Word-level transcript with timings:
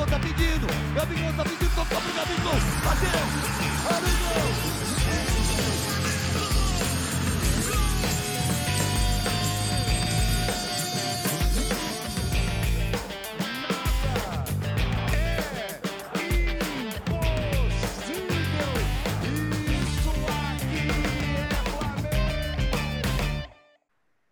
Gabigol 0.00 0.06
tá 0.06 0.18
pedindo. 0.18 0.66
Gabigol 0.94 1.32
tá 1.34 1.42
pedindo, 1.44 1.74
tocou 1.74 2.00
pro 2.00 2.12
Gabigol. 2.14 2.54
Bateu. 2.84 3.10
Gabigol. 3.84 4.80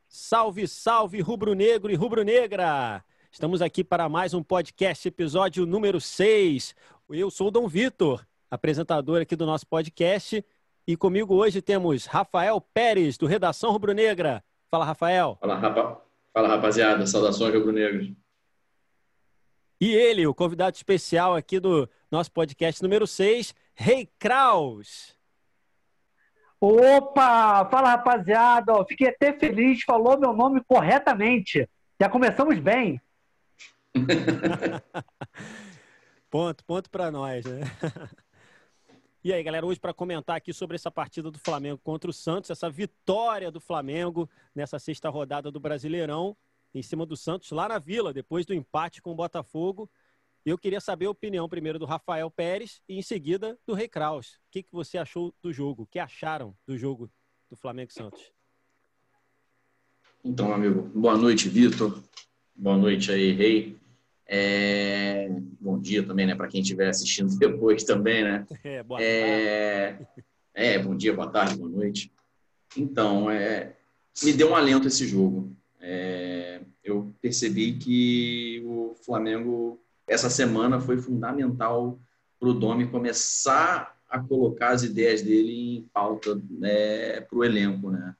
Salve, 0.08 0.68
salve, 0.68 1.20
rubro-negro 1.20 1.90
e 1.90 1.94
rubro-negra! 1.94 3.02
Estamos 3.30 3.60
aqui 3.62 3.84
para 3.84 4.08
mais 4.08 4.32
um 4.32 4.42
podcast, 4.42 5.06
episódio 5.06 5.66
número 5.66 6.00
6. 6.00 6.74
Eu 7.10 7.30
sou 7.30 7.48
o 7.48 7.50
Dom 7.50 7.68
Vitor, 7.68 8.26
apresentador 8.50 9.20
aqui 9.20 9.36
do 9.36 9.46
nosso 9.46 9.66
podcast. 9.66 10.44
E 10.86 10.96
comigo 10.96 11.34
hoje 11.34 11.60
temos 11.60 12.06
Rafael 12.06 12.58
Pérez, 12.60 13.18
do 13.18 13.26
Redação 13.26 13.70
Rubro-Negra. 13.70 14.42
Fala, 14.70 14.84
Rafael. 14.84 15.36
Fala, 15.40 15.56
rapa... 15.56 16.02
Fala, 16.32 16.48
rapaziada. 16.48 17.06
Saudações 17.06 17.54
rubro-negros. 17.54 18.10
E 19.80 19.94
ele, 19.94 20.26
o 20.26 20.34
convidado 20.34 20.74
especial 20.74 21.36
aqui 21.36 21.60
do 21.60 21.88
nosso 22.10 22.32
podcast 22.32 22.82
número 22.82 23.06
6, 23.06 23.54
Rei 23.74 24.10
Kraus. 24.18 25.14
Opa! 26.60 27.68
Fala, 27.70 27.90
rapaziada. 27.90 28.72
Fiquei 28.86 29.08
até 29.08 29.38
feliz, 29.38 29.82
falou 29.84 30.18
meu 30.18 30.32
nome 30.32 30.62
corretamente. 30.66 31.68
Já 32.00 32.08
começamos 32.08 32.58
bem. 32.58 33.00
ponto, 36.30 36.64
ponto 36.64 36.90
para 36.90 37.10
nós, 37.10 37.44
né? 37.44 37.60
E 39.24 39.32
aí, 39.32 39.42
galera, 39.42 39.66
hoje 39.66 39.80
para 39.80 39.92
comentar 39.92 40.36
aqui 40.36 40.52
sobre 40.52 40.76
essa 40.76 40.92
partida 40.92 41.28
do 41.28 41.40
Flamengo 41.40 41.80
contra 41.82 42.08
o 42.08 42.12
Santos, 42.12 42.50
essa 42.50 42.70
vitória 42.70 43.50
do 43.50 43.60
Flamengo 43.60 44.30
nessa 44.54 44.78
sexta 44.78 45.10
rodada 45.10 45.50
do 45.50 45.58
Brasileirão, 45.58 46.36
em 46.72 46.82
cima 46.82 47.04
do 47.04 47.16
Santos, 47.16 47.50
lá 47.50 47.68
na 47.68 47.78
Vila, 47.78 48.12
depois 48.12 48.46
do 48.46 48.54
empate 48.54 49.02
com 49.02 49.10
o 49.10 49.16
Botafogo. 49.16 49.90
Eu 50.46 50.56
queria 50.56 50.80
saber 50.80 51.06
a 51.06 51.10
opinião 51.10 51.48
primeiro 51.48 51.80
do 51.80 51.84
Rafael 51.84 52.30
Pérez 52.30 52.80
e 52.88 52.96
em 52.96 53.02
seguida 53.02 53.58
do 53.66 53.74
Rei 53.74 53.88
Kraus. 53.88 54.36
O 54.46 54.50
que, 54.52 54.62
que 54.62 54.72
você 54.72 54.96
achou 54.96 55.34
do 55.42 55.52
jogo? 55.52 55.82
O 55.82 55.86
que 55.86 55.98
acharam 55.98 56.56
do 56.64 56.78
jogo 56.78 57.10
do 57.50 57.56
Flamengo 57.56 57.92
Santos? 57.92 58.32
Então, 60.24 60.52
amigo, 60.52 60.82
boa 60.94 61.18
noite, 61.18 61.48
Vitor. 61.48 62.00
Boa 62.54 62.76
noite 62.76 63.10
aí, 63.10 63.32
Rei. 63.32 63.76
É... 64.28 65.28
Bom 65.60 65.78
dia 65.78 66.06
também, 66.06 66.26
né, 66.26 66.34
para 66.34 66.48
quem 66.48 66.60
estiver 66.60 66.88
assistindo 66.88 67.34
depois 67.38 67.82
também, 67.84 68.22
né? 68.22 68.46
É, 68.62 68.82
boa 68.82 69.02
é... 69.02 69.92
tarde. 69.92 70.08
É, 70.54 70.78
bom 70.78 70.94
dia, 70.94 71.14
boa 71.14 71.28
tarde, 71.28 71.56
boa 71.56 71.70
noite. 71.70 72.12
Então, 72.76 73.30
é... 73.30 73.72
me 74.22 74.32
deu 74.32 74.50
um 74.50 74.54
alento 74.54 74.86
esse 74.86 75.06
jogo. 75.06 75.56
É... 75.80 76.60
Eu 76.84 77.12
percebi 77.20 77.72
que 77.72 78.62
o 78.64 78.94
Flamengo 79.04 79.80
essa 80.06 80.30
semana 80.30 80.80
foi 80.80 80.96
fundamental 80.98 81.98
para 82.40 82.48
o 82.48 82.54
Domi 82.54 82.86
começar 82.86 83.96
a 84.08 84.18
colocar 84.18 84.70
as 84.70 84.82
ideias 84.82 85.20
dele 85.20 85.76
em 85.76 85.82
pauta 85.92 86.40
né, 86.50 87.20
para 87.20 87.38
o 87.38 87.44
elenco, 87.44 87.90
né? 87.90 88.14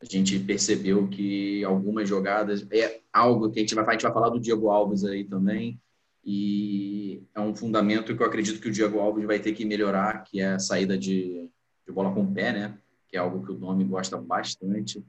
A 0.00 0.04
gente 0.04 0.38
percebeu 0.38 1.08
que 1.08 1.64
algumas 1.64 2.08
jogadas 2.08 2.66
é 2.70 3.00
algo 3.12 3.50
que 3.50 3.58
a 3.58 3.62
gente 3.62 3.74
vai, 3.74 3.84
a 3.84 3.92
gente 3.92 4.02
vai 4.02 4.12
falar 4.12 4.28
do 4.28 4.40
Diego 4.40 4.68
Alves 4.68 5.04
aí 5.04 5.24
também 5.24 5.80
e 6.28 7.22
é 7.32 7.40
um 7.40 7.54
fundamento 7.54 8.16
que 8.16 8.20
eu 8.20 8.26
acredito 8.26 8.60
que 8.60 8.68
o 8.68 8.72
Diego 8.72 8.98
Alves 8.98 9.24
vai 9.24 9.38
ter 9.38 9.52
que 9.52 9.64
melhorar, 9.64 10.24
que 10.24 10.40
é 10.40 10.54
a 10.54 10.58
saída 10.58 10.98
de, 10.98 11.48
de 11.86 11.92
bola 11.92 12.12
com 12.12 12.22
o 12.22 12.34
pé, 12.34 12.52
né? 12.52 12.78
Que 13.06 13.16
é 13.16 13.20
algo 13.20 13.46
que 13.46 13.52
o 13.52 13.54
Domi 13.54 13.84
gosta 13.84 14.18
bastante. 14.18 15.04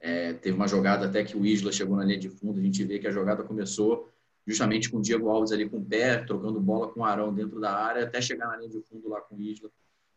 É, 0.00 0.32
teve 0.32 0.56
uma 0.56 0.66
jogada 0.66 1.06
até 1.06 1.22
que 1.22 1.36
o 1.36 1.44
Isla 1.44 1.70
chegou 1.70 1.94
na 1.94 2.04
linha 2.04 2.18
de 2.18 2.30
fundo, 2.30 2.58
a 2.58 2.62
gente 2.62 2.82
vê 2.84 2.98
que 2.98 3.06
a 3.06 3.12
jogada 3.12 3.44
começou 3.44 4.08
justamente 4.46 4.90
com 4.90 4.96
o 4.96 5.02
Diego 5.02 5.28
Alves 5.28 5.52
ali 5.52 5.68
com 5.68 5.76
o 5.76 5.84
pé, 5.84 6.24
trocando 6.24 6.58
bola 6.58 6.88
com 6.88 7.00
o 7.00 7.04
Arão 7.04 7.34
dentro 7.34 7.60
da 7.60 7.76
área, 7.76 8.04
até 8.04 8.22
chegar 8.22 8.48
na 8.48 8.56
linha 8.56 8.70
de 8.70 8.80
fundo 8.80 9.10
lá 9.10 9.20
com 9.20 9.36
o 9.36 9.42
Isla. 9.42 9.70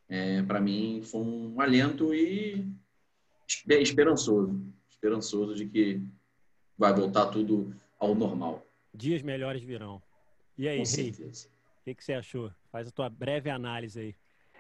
É, 0.08 0.42
para 0.44 0.62
mim 0.62 1.02
foi 1.04 1.20
um 1.20 1.60
alento 1.60 2.14
e 2.14 2.66
esperançoso, 3.48 4.60
esperançoso 4.90 5.56
de 5.56 5.66
que 5.66 6.02
vai 6.78 6.94
voltar 6.94 7.28
tudo 7.28 7.74
ao 8.00 8.16
normal. 8.16 8.66
Dias 8.94 9.22
melhores 9.22 9.64
virão. 9.64 10.02
E 10.58 10.68
aí, 10.68 10.84
Rei, 10.84 11.12
o 11.12 11.84
que, 11.84 11.96
que 11.96 12.04
você 12.04 12.14
achou? 12.14 12.52
Faz 12.72 12.88
a 12.88 12.92
tua 12.92 13.10
breve 13.10 13.50
análise 13.50 14.00
aí. 14.00 14.16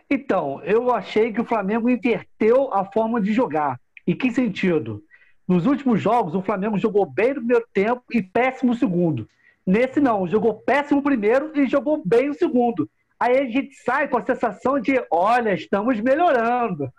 Então, 0.09 0.62
eu 0.63 0.91
achei 0.91 1.34
que 1.34 1.41
o 1.41 1.45
Flamengo 1.45 1.90
inverteu 1.90 2.72
a 2.74 2.85
forma 2.85 3.19
de 3.19 3.34
jogar. 3.34 3.79
Em 4.06 4.16
que 4.16 4.31
sentido? 4.31 5.03
Nos 5.47 5.66
últimos 5.66 6.01
jogos, 6.01 6.35
o 6.35 6.41
Flamengo 6.41 6.78
jogou 6.78 7.06
bem 7.06 7.29
no 7.29 7.35
primeiro 7.35 7.68
tempo 7.74 8.03
e 8.12 8.22
péssimo 8.22 8.72
no 8.72 8.78
segundo. 8.78 9.28
Nesse 9.66 10.00
não, 10.00 10.28
jogou 10.28 10.53
péssimo 10.53 11.00
o 11.00 11.03
primeiro 11.03 11.51
e 11.57 11.68
jogou 11.68 12.01
bem 12.06 12.29
o 12.29 12.34
segundo. 12.35 12.90
Aí 13.19 13.38
a 13.38 13.45
gente 13.45 13.74
sai 13.75 14.07
com 14.07 14.18
a 14.18 14.25
sensação 14.25 14.79
de, 14.79 14.94
olha, 15.09 15.53
estamos 15.53 16.00
melhorando. 16.00 16.91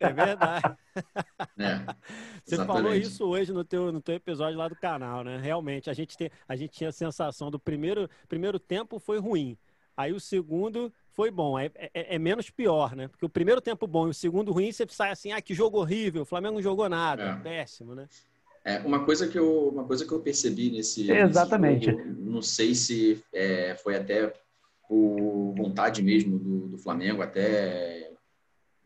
É 0.00 0.12
verdade. 0.12 0.76
É, 1.58 1.94
Você 2.42 2.56
falou 2.64 2.94
isso 2.94 3.24
hoje 3.26 3.52
no 3.52 3.62
teu, 3.62 3.92
no 3.92 4.00
teu 4.00 4.14
episódio 4.14 4.58
lá 4.58 4.66
do 4.66 4.74
canal, 4.74 5.22
né? 5.22 5.38
Realmente, 5.38 5.90
a 5.90 5.92
gente, 5.92 6.16
tem, 6.16 6.30
a 6.48 6.56
gente 6.56 6.70
tinha 6.70 6.88
a 6.88 6.92
sensação 6.92 7.50
do 7.50 7.58
primeiro, 7.58 8.08
primeiro 8.26 8.58
tempo 8.58 8.98
foi 8.98 9.18
ruim. 9.18 9.58
Aí 9.96 10.12
o 10.12 10.20
segundo 10.20 10.90
foi 11.10 11.30
bom. 11.30 11.58
É, 11.58 11.70
é, 11.76 12.14
é, 12.14 12.18
menos 12.18 12.48
pior, 12.48 12.96
né? 12.96 13.08
Porque 13.08 13.26
o 13.26 13.28
primeiro 13.28 13.60
tempo 13.60 13.86
bom 13.86 14.06
e 14.08 14.10
o 14.10 14.14
segundo 14.14 14.50
ruim, 14.50 14.72
você 14.72 14.86
sai 14.88 15.10
assim, 15.10 15.32
ah, 15.32 15.42
que 15.42 15.52
jogo 15.52 15.78
horrível, 15.78 16.22
o 16.22 16.26
Flamengo 16.26 16.54
não 16.54 16.62
jogou 16.62 16.88
nada, 16.88 17.22
é. 17.22 17.36
péssimo, 17.36 17.94
né? 17.94 18.08
É, 18.64 18.78
uma 18.78 19.04
coisa 19.04 19.28
que 19.28 19.38
eu 19.38 19.68
uma 19.68 19.84
coisa 19.84 20.04
que 20.04 20.12
eu 20.12 20.20
percebi 20.20 20.70
nesse 20.70 21.10
exatamente 21.10 21.86
nesse 21.86 21.98
jogo, 21.98 22.30
não 22.30 22.42
sei 22.42 22.74
se 22.74 23.24
é, 23.32 23.74
foi 23.74 23.96
até 23.96 24.34
por 24.86 25.54
vontade 25.56 26.02
mesmo 26.02 26.38
do, 26.38 26.68
do 26.68 26.78
Flamengo 26.78 27.22
até 27.22 28.09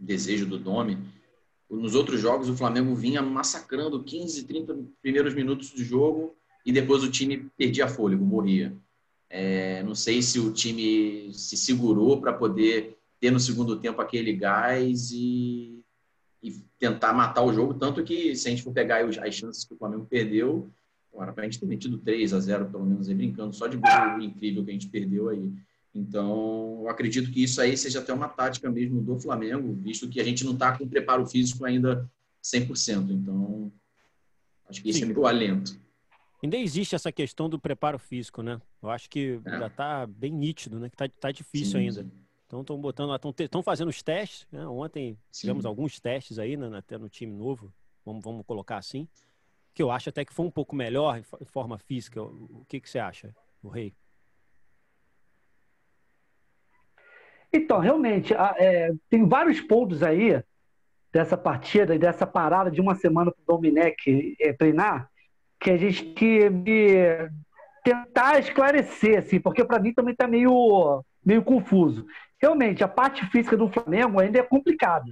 desejo 0.04 0.46
do 0.46 0.58
Domi 0.58 0.98
nos 1.70 1.94
outros 1.94 2.20
jogos 2.20 2.48
o 2.48 2.56
Flamengo 2.56 2.94
vinha 2.94 3.22
massacrando 3.22 4.02
15 4.02 4.44
30 4.44 4.78
primeiros 5.02 5.34
minutos 5.34 5.72
de 5.72 5.84
jogo 5.84 6.36
e 6.64 6.70
depois 6.70 7.02
o 7.02 7.10
time 7.10 7.50
perdia 7.56 7.88
fôlego 7.88 8.24
morria 8.24 8.76
é, 9.28 9.82
não 9.82 9.94
sei 9.94 10.22
se 10.22 10.38
o 10.38 10.52
time 10.52 11.32
se 11.32 11.56
segurou 11.56 12.20
para 12.20 12.32
poder 12.32 12.96
ter 13.20 13.30
no 13.30 13.40
segundo 13.40 13.80
tempo 13.80 14.00
aquele 14.00 14.32
gás 14.32 15.10
e 15.10 15.74
e 16.44 16.62
tentar 16.78 17.14
matar 17.14 17.42
o 17.42 17.54
jogo. 17.54 17.72
Tanto 17.72 18.04
que, 18.04 18.36
se 18.36 18.46
a 18.46 18.50
gente 18.50 18.62
for 18.62 18.72
pegar 18.72 19.02
as 19.02 19.34
chances 19.34 19.64
que 19.64 19.72
o 19.72 19.78
Flamengo 19.78 20.04
perdeu, 20.04 20.70
para 21.10 21.32
a 21.38 21.44
gente 21.44 21.58
ter 21.58 21.64
metido 21.64 21.96
3 21.96 22.34
a 22.34 22.40
0 22.40 22.66
pelo 22.66 22.84
menos, 22.84 23.08
aí, 23.08 23.14
brincando, 23.14 23.54
só 23.54 23.66
de 23.66 23.78
gol 23.78 24.20
incrível 24.20 24.62
que 24.62 24.70
a 24.70 24.74
gente 24.74 24.88
perdeu 24.88 25.30
aí. 25.30 25.50
Então, 25.94 26.80
eu 26.82 26.88
acredito 26.88 27.30
que 27.30 27.42
isso 27.42 27.60
aí 27.60 27.76
seja 27.76 28.00
até 28.00 28.12
uma 28.12 28.28
tática 28.28 28.68
mesmo 28.70 29.00
do 29.00 29.18
Flamengo, 29.18 29.72
visto 29.74 30.08
que 30.08 30.20
a 30.20 30.24
gente 30.24 30.44
não 30.44 30.54
está 30.54 30.76
com 30.76 30.88
preparo 30.88 31.24
físico 31.24 31.64
ainda 31.64 32.10
100%. 32.42 33.10
Então, 33.10 33.72
acho 34.68 34.82
que 34.82 34.90
esse 34.90 34.98
Sim. 34.98 35.04
é 35.04 35.08
meu 35.08 35.26
alento. 35.26 35.78
Ainda 36.42 36.56
existe 36.56 36.94
essa 36.94 37.12
questão 37.12 37.48
do 37.48 37.58
preparo 37.58 37.98
físico, 37.98 38.42
né? 38.42 38.60
Eu 38.82 38.90
acho 38.90 39.08
que 39.08 39.40
é. 39.44 39.50
ainda 39.50 39.66
está 39.66 40.06
bem 40.06 40.32
nítido, 40.32 40.78
né? 40.78 40.90
Que 40.90 40.94
está 40.94 41.08
tá 41.08 41.30
difícil 41.30 41.78
sim, 41.78 41.86
ainda. 41.86 42.06
Então 42.46 42.60
estão 42.60 42.78
botando, 42.78 43.14
estão 43.38 43.62
fazendo 43.62 43.88
os 43.88 44.02
testes. 44.02 44.46
Né? 44.50 44.66
Ontem 44.66 45.18
Sim. 45.30 45.40
tivemos 45.40 45.64
alguns 45.64 45.98
testes 45.98 46.38
aí, 46.38 46.56
né, 46.56 46.76
até 46.76 46.98
no 46.98 47.08
time 47.08 47.32
novo, 47.32 47.72
vamos, 48.04 48.22
vamos 48.22 48.44
colocar 48.44 48.76
assim, 48.76 49.08
que 49.72 49.82
eu 49.82 49.90
acho 49.90 50.10
até 50.10 50.24
que 50.24 50.34
foi 50.34 50.44
um 50.44 50.50
pouco 50.50 50.76
melhor 50.76 51.18
em 51.18 51.46
forma 51.46 51.78
física. 51.78 52.22
O 52.22 52.64
que, 52.68 52.78
que 52.78 52.90
você 52.90 52.98
acha, 52.98 53.34
o 53.62 53.68
Rei? 53.68 53.94
Então, 57.56 57.78
realmente, 57.78 58.34
é, 58.34 58.92
tem 59.08 59.26
vários 59.26 59.60
pontos 59.60 60.02
aí 60.02 60.42
dessa 61.12 61.36
partida 61.36 61.94
e 61.94 61.98
dessa 61.98 62.26
parada 62.26 62.70
de 62.70 62.80
uma 62.80 62.94
semana 62.94 63.30
para 63.30 63.40
o 63.42 63.56
Domenech 63.56 64.36
é, 64.40 64.52
treinar 64.52 65.08
que 65.60 65.70
a 65.70 65.76
gente 65.76 66.04
que 66.06 66.50
tentar 67.84 68.38
esclarecer, 68.38 69.18
assim, 69.18 69.38
porque 69.38 69.64
para 69.64 69.78
mim 69.78 69.94
também 69.94 70.12
está 70.12 70.26
meio, 70.26 71.02
meio 71.24 71.42
confuso 71.42 72.04
realmente 72.44 72.84
a 72.84 72.88
parte 72.88 73.24
física 73.30 73.56
do 73.56 73.68
Flamengo 73.68 74.20
ainda 74.20 74.38
é 74.38 74.42
complicada, 74.42 75.10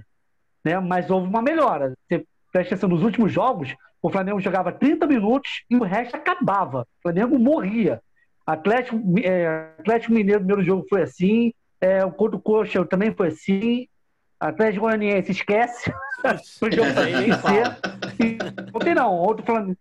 né? 0.63 0.79
Mas 0.79 1.09
houve 1.09 1.27
uma 1.27 1.41
melhora. 1.41 1.95
Você 2.07 2.25
presta 2.51 2.75
atenção, 2.75 2.89
nos 2.89 3.01
últimos 3.01 3.31
jogos, 3.31 3.75
o 4.01 4.09
Flamengo 4.11 4.39
jogava 4.39 4.71
30 4.71 5.07
minutos 5.07 5.63
e 5.67 5.75
o 5.75 5.81
resto 5.81 6.15
acabava. 6.15 6.81
O 6.81 7.01
Flamengo 7.01 7.39
morria. 7.39 7.99
Atlético, 8.45 9.01
é, 9.23 9.73
Atlético 9.79 10.13
Mineiro, 10.13 10.41
primeiro 10.41 10.63
jogo 10.63 10.85
foi 10.87 11.01
assim, 11.01 11.53
é, 11.83 12.05
o 12.05 12.11
Couto 12.11 12.39
Coxa 12.39 12.85
também 12.85 13.13
foi 13.13 13.27
assim, 13.27 13.89
Atlético 14.39 14.85
Goianiense 14.85 15.33
esquece, 15.33 15.93
o 16.63 16.71
jogo 16.71 16.93
vai 16.93 17.11
vencer. 17.11 17.77
Ontem 18.73 18.95
não, 18.95 19.13
outro 19.13 19.45
Flamengo 19.45 19.77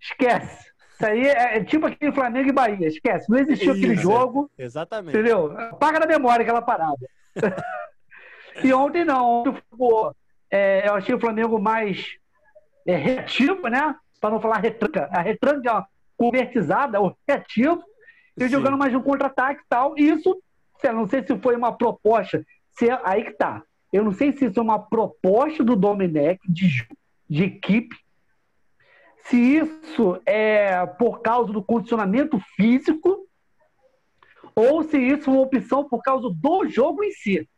esquece. 0.00 0.68
Isso 0.94 1.06
aí 1.06 1.28
é, 1.28 1.58
é 1.58 1.64
tipo 1.64 1.86
aquele 1.86 2.10
Flamengo 2.10 2.48
e 2.48 2.52
Bahia. 2.52 2.88
Esquece, 2.88 3.30
não 3.30 3.38
existiu 3.38 3.72
aquele 3.72 3.94
Isso. 3.94 4.02
jogo, 4.02 4.50
Exatamente. 4.58 5.16
entendeu? 5.16 5.56
Apaga 5.56 6.00
na 6.00 6.06
memória 6.06 6.42
aquela 6.42 6.60
parada. 6.60 7.08
e 8.64 8.72
ontem 8.72 9.04
não, 9.04 9.42
ontem 9.42 9.54
ficou, 9.70 10.12
é, 10.50 10.88
eu 10.88 10.94
achei 10.94 11.14
o 11.14 11.20
Flamengo 11.20 11.60
mais 11.60 12.16
é, 12.84 12.96
reativo, 12.96 13.68
né? 13.68 13.94
Para 14.20 14.30
não 14.30 14.40
falar 14.40 14.58
retranca. 14.58 15.08
A 15.12 15.20
retranca 15.20 15.70
é 15.70 15.72
uma 15.72 15.86
convertizada, 16.16 17.00
o 17.00 17.16
reativo, 17.28 17.80
e 18.36 18.48
jogando 18.48 18.76
mais 18.76 18.92
um 18.92 19.00
contra-ataque 19.00 19.60
e 19.60 19.68
tal. 19.68 19.94
E 19.96 20.10
isso, 20.10 20.36
lá, 20.88 20.92
não 20.94 21.08
sei 21.08 21.24
se 21.24 21.36
foi 21.38 21.56
uma 21.56 21.72
proposta, 21.72 22.44
se 22.72 22.88
é- 22.88 23.00
aí 23.04 23.24
que 23.24 23.32
tá. 23.32 23.62
Eu 23.92 24.04
não 24.04 24.12
sei 24.12 24.32
se 24.32 24.46
isso 24.46 24.58
é 24.58 24.62
uma 24.62 24.78
proposta 24.78 25.64
do 25.64 25.74
Domenech 25.74 26.40
de, 26.48 26.86
de 27.28 27.44
equipe, 27.44 27.96
se 29.24 29.36
isso 29.36 30.20
é 30.24 30.86
por 30.86 31.20
causa 31.20 31.52
do 31.52 31.62
condicionamento 31.62 32.40
físico, 32.56 33.26
ou 34.54 34.82
se 34.84 34.98
isso 34.98 35.30
é 35.30 35.32
uma 35.32 35.42
opção 35.42 35.88
por 35.88 36.02
causa 36.02 36.28
do 36.30 36.68
jogo 36.68 37.04
em 37.04 37.12
si. 37.12 37.48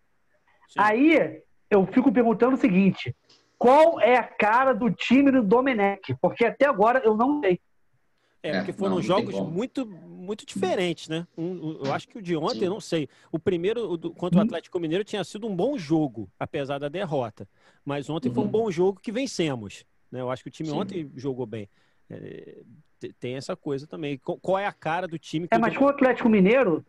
Sim. 0.68 0.78
Aí 0.78 1.42
eu 1.70 1.86
fico 1.86 2.12
perguntando 2.12 2.54
o 2.54 2.60
seguinte: 2.60 3.14
qual 3.58 4.00
é 4.00 4.16
a 4.16 4.24
cara 4.24 4.72
do 4.74 4.90
time 4.90 5.30
do 5.30 5.42
Domenech? 5.42 6.14
Porque 6.20 6.44
até 6.44 6.66
agora 6.66 7.00
eu 7.04 7.16
não 7.16 7.40
sei. 7.40 7.60
É, 8.42 8.50
É, 8.50 8.56
porque 8.58 8.72
foram 8.72 8.90
não, 8.90 8.96
não 8.96 9.02
jogos 9.02 9.38
muito, 9.40 9.86
muito 9.86 10.44
diferentes, 10.44 11.08
né? 11.08 11.26
Um- 11.38 11.78
eu 11.84 11.92
acho 11.92 12.08
que 12.08 12.18
o 12.18 12.22
de 12.22 12.36
ontem, 12.36 12.58
Sim. 12.58 12.64
eu 12.64 12.70
não 12.70 12.80
sei. 12.80 13.08
O 13.30 13.38
primeiro, 13.38 13.88
o 13.92 13.96
do- 13.96 14.12
contra 14.12 14.38
o 14.38 14.42
Uhum. 14.42 14.46
Atlético 14.46 14.80
Mineiro, 14.80 15.04
tinha 15.04 15.22
sido 15.22 15.46
um 15.46 15.54
bom 15.54 15.78
jogo, 15.78 16.28
apesar 16.40 16.78
da 16.78 16.88
derrota. 16.88 17.48
Mas 17.84 18.10
ontem 18.10 18.30
foi 18.32 18.42
um 18.42 18.46
Uhum. 18.46 18.52
bom 18.52 18.70
jogo 18.70 18.98
que 19.00 19.12
vencemos. 19.12 19.84
Né? 20.10 20.20
Eu 20.20 20.30
acho 20.30 20.42
que 20.42 20.48
o 20.48 20.52
time 20.52 20.70
Sim. 20.70 20.74
ontem 20.76 21.10
jogou 21.14 21.46
bem. 21.46 21.68
É, 22.10 22.58
te- 22.98 23.12
tem 23.12 23.36
essa 23.36 23.54
coisa 23.54 23.86
também. 23.86 24.18
Qual- 24.18 24.58
é 24.58 24.66
a 24.66 24.72
cara 24.72 25.06
do 25.06 25.18
time 25.18 25.46
que 25.46 25.54
É, 25.54 25.58
mas 25.58 25.76
com 25.76 25.84
o 25.84 25.88
Atlético 25.88 26.28
Mineiro. 26.28 26.84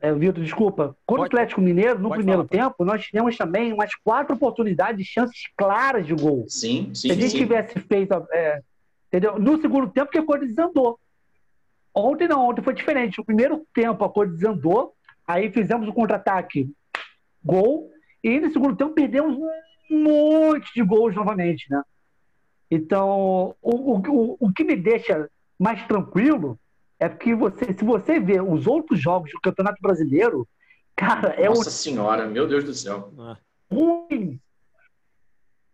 É, 0.00 0.12
Vitor, 0.12 0.42
desculpa. 0.44 0.96
Contra 1.06 1.22
o 1.22 1.26
Atlético 1.26 1.60
Mineiro, 1.60 1.98
no 1.98 2.10
primeiro 2.10 2.46
falar, 2.46 2.68
tempo, 2.68 2.84
nós 2.84 3.04
tivemos 3.04 3.36
também 3.36 3.72
umas 3.72 3.94
quatro 3.94 4.34
oportunidades, 4.34 5.06
chances 5.06 5.42
claras 5.56 6.06
de 6.06 6.14
gol. 6.14 6.44
Sim, 6.48 6.90
sim, 6.94 7.08
Se 7.08 7.12
a 7.12 7.14
gente 7.14 7.30
sim. 7.30 7.38
tivesse 7.38 7.78
feito. 7.80 8.14
é, 8.32 8.60
entendeu? 9.08 9.38
No 9.38 9.60
segundo 9.60 9.88
tempo, 9.88 10.10
que 10.10 10.18
a 10.18 10.24
coisa 10.24 10.46
desandou. 10.46 10.98
Ontem 11.94 12.28
não, 12.28 12.48
ontem 12.48 12.62
foi 12.62 12.74
diferente. 12.74 13.18
No 13.18 13.24
primeiro 13.24 13.66
tempo, 13.74 14.04
a 14.04 14.08
coisa 14.10 14.32
desandou, 14.32 14.94
aí 15.26 15.50
fizemos 15.50 15.88
o 15.88 15.92
contra-ataque, 15.92 16.70
gol, 17.42 17.90
e 18.22 18.38
no 18.38 18.52
segundo 18.52 18.76
tempo 18.76 18.92
perdemos 18.92 19.36
um 19.90 20.02
monte 20.02 20.72
de 20.74 20.82
gols 20.82 21.14
novamente, 21.14 21.66
né? 21.70 21.82
Então, 22.70 23.56
o, 23.60 23.96
o, 23.96 24.36
o 24.38 24.52
que 24.52 24.62
me 24.62 24.76
deixa 24.76 25.28
mais 25.58 25.84
tranquilo 25.88 26.58
é 27.00 27.08
porque 27.08 27.34
você, 27.34 27.64
se 27.76 27.84
você 27.84 28.20
vê 28.20 28.40
os 28.40 28.66
outros 28.66 29.00
jogos 29.00 29.32
do 29.32 29.40
Campeonato 29.40 29.80
Brasileiro, 29.80 30.46
cara, 30.94 31.30
é 31.34 31.50
um 31.50 31.54
Nossa 31.54 31.70
senhora, 31.70 32.26
meu 32.26 32.46
Deus 32.46 32.62
do 32.62 32.74
céu. 32.74 33.12
Ah, 33.18 33.36
ruim. 33.72 34.38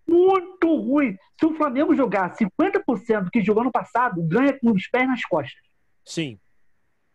Muito 0.07 0.75
ruim. 0.77 1.17
Se 1.39 1.47
o 1.47 1.55
Flamengo 1.57 1.95
jogar 1.95 2.35
50% 2.37 3.25
do 3.25 3.31
que 3.31 3.43
jogou 3.45 3.65
no 3.65 3.73
passado, 3.73 4.23
ganha 4.23 4.57
com 4.59 4.71
os 4.71 4.87
pés 4.89 5.07
nas 5.09 5.23
costas. 5.25 5.61
sim, 6.05 6.39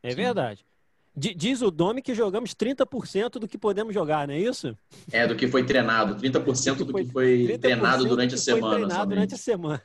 é 0.04 0.10
Sim. 0.12 0.16
verdade. 0.18 0.66
Di- 1.16 1.34
Diz 1.36 1.62
o 1.62 1.70
Domi 1.70 2.02
que 2.02 2.14
jogamos 2.16 2.54
30% 2.56 3.32
do 3.40 3.48
que 3.48 3.58
podemos 3.58 3.94
jogar, 3.94 4.28
não 4.28 4.34
é 4.34 4.40
isso? 4.40 4.78
É, 5.12 5.28
do 5.28 5.36
que 5.36 5.48
foi 5.48 5.64
treinado. 5.66 6.16
30% 6.16 6.84
do 6.86 6.94
que 6.94 7.06
foi 7.06 7.46
30% 7.48 7.60
treinado 7.62 8.04
do 8.04 8.10
durante 8.10 8.34
a 8.36 8.38
que 8.38 8.44
foi 8.44 8.54
semana. 8.56 8.74
treinado 8.76 8.94
somente. 9.02 9.10
durante 9.16 9.34
a 9.34 9.38
semana. 9.38 9.82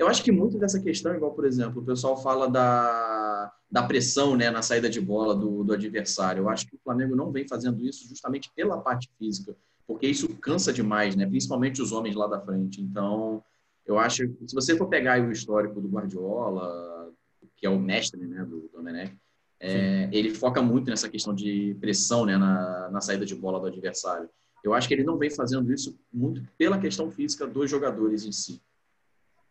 Eu 0.00 0.08
acho 0.08 0.24
que 0.24 0.32
muito 0.32 0.56
dessa 0.56 0.80
questão, 0.80 1.14
igual, 1.14 1.34
por 1.34 1.44
exemplo, 1.44 1.82
o 1.82 1.84
pessoal 1.84 2.16
fala 2.16 2.48
da, 2.48 3.52
da 3.70 3.82
pressão 3.82 4.34
né, 4.34 4.50
na 4.50 4.62
saída 4.62 4.88
de 4.88 4.98
bola 4.98 5.36
do, 5.36 5.62
do 5.62 5.74
adversário. 5.74 6.40
Eu 6.40 6.48
acho 6.48 6.66
que 6.66 6.74
o 6.74 6.80
Flamengo 6.82 7.14
não 7.14 7.30
vem 7.30 7.46
fazendo 7.46 7.84
isso 7.84 8.08
justamente 8.08 8.50
pela 8.56 8.78
parte 8.78 9.10
física, 9.18 9.54
porque 9.86 10.06
isso 10.06 10.26
cansa 10.36 10.72
demais, 10.72 11.14
né? 11.14 11.26
principalmente 11.26 11.82
os 11.82 11.92
homens 11.92 12.16
lá 12.16 12.26
da 12.26 12.40
frente. 12.40 12.80
Então, 12.80 13.44
eu 13.84 13.98
acho 13.98 14.26
que 14.26 14.48
se 14.48 14.54
você 14.54 14.74
for 14.74 14.88
pegar 14.88 15.20
o 15.20 15.30
histórico 15.30 15.82
do 15.82 15.88
Guardiola, 15.88 17.12
que 17.54 17.66
é 17.66 17.68
o 17.68 17.78
mestre 17.78 18.26
né, 18.26 18.42
do 18.42 18.70
Domenech, 18.72 19.14
é, 19.60 20.08
ele 20.10 20.30
foca 20.30 20.62
muito 20.62 20.88
nessa 20.88 21.10
questão 21.10 21.34
de 21.34 21.76
pressão 21.78 22.24
né, 22.24 22.38
na, 22.38 22.88
na 22.90 23.02
saída 23.02 23.26
de 23.26 23.34
bola 23.34 23.60
do 23.60 23.66
adversário. 23.66 24.30
Eu 24.64 24.72
acho 24.72 24.88
que 24.88 24.94
ele 24.94 25.04
não 25.04 25.18
vem 25.18 25.28
fazendo 25.28 25.70
isso 25.70 25.94
muito 26.10 26.42
pela 26.56 26.78
questão 26.78 27.10
física 27.10 27.46
dos 27.46 27.70
jogadores 27.70 28.24
em 28.24 28.32
si. 28.32 28.62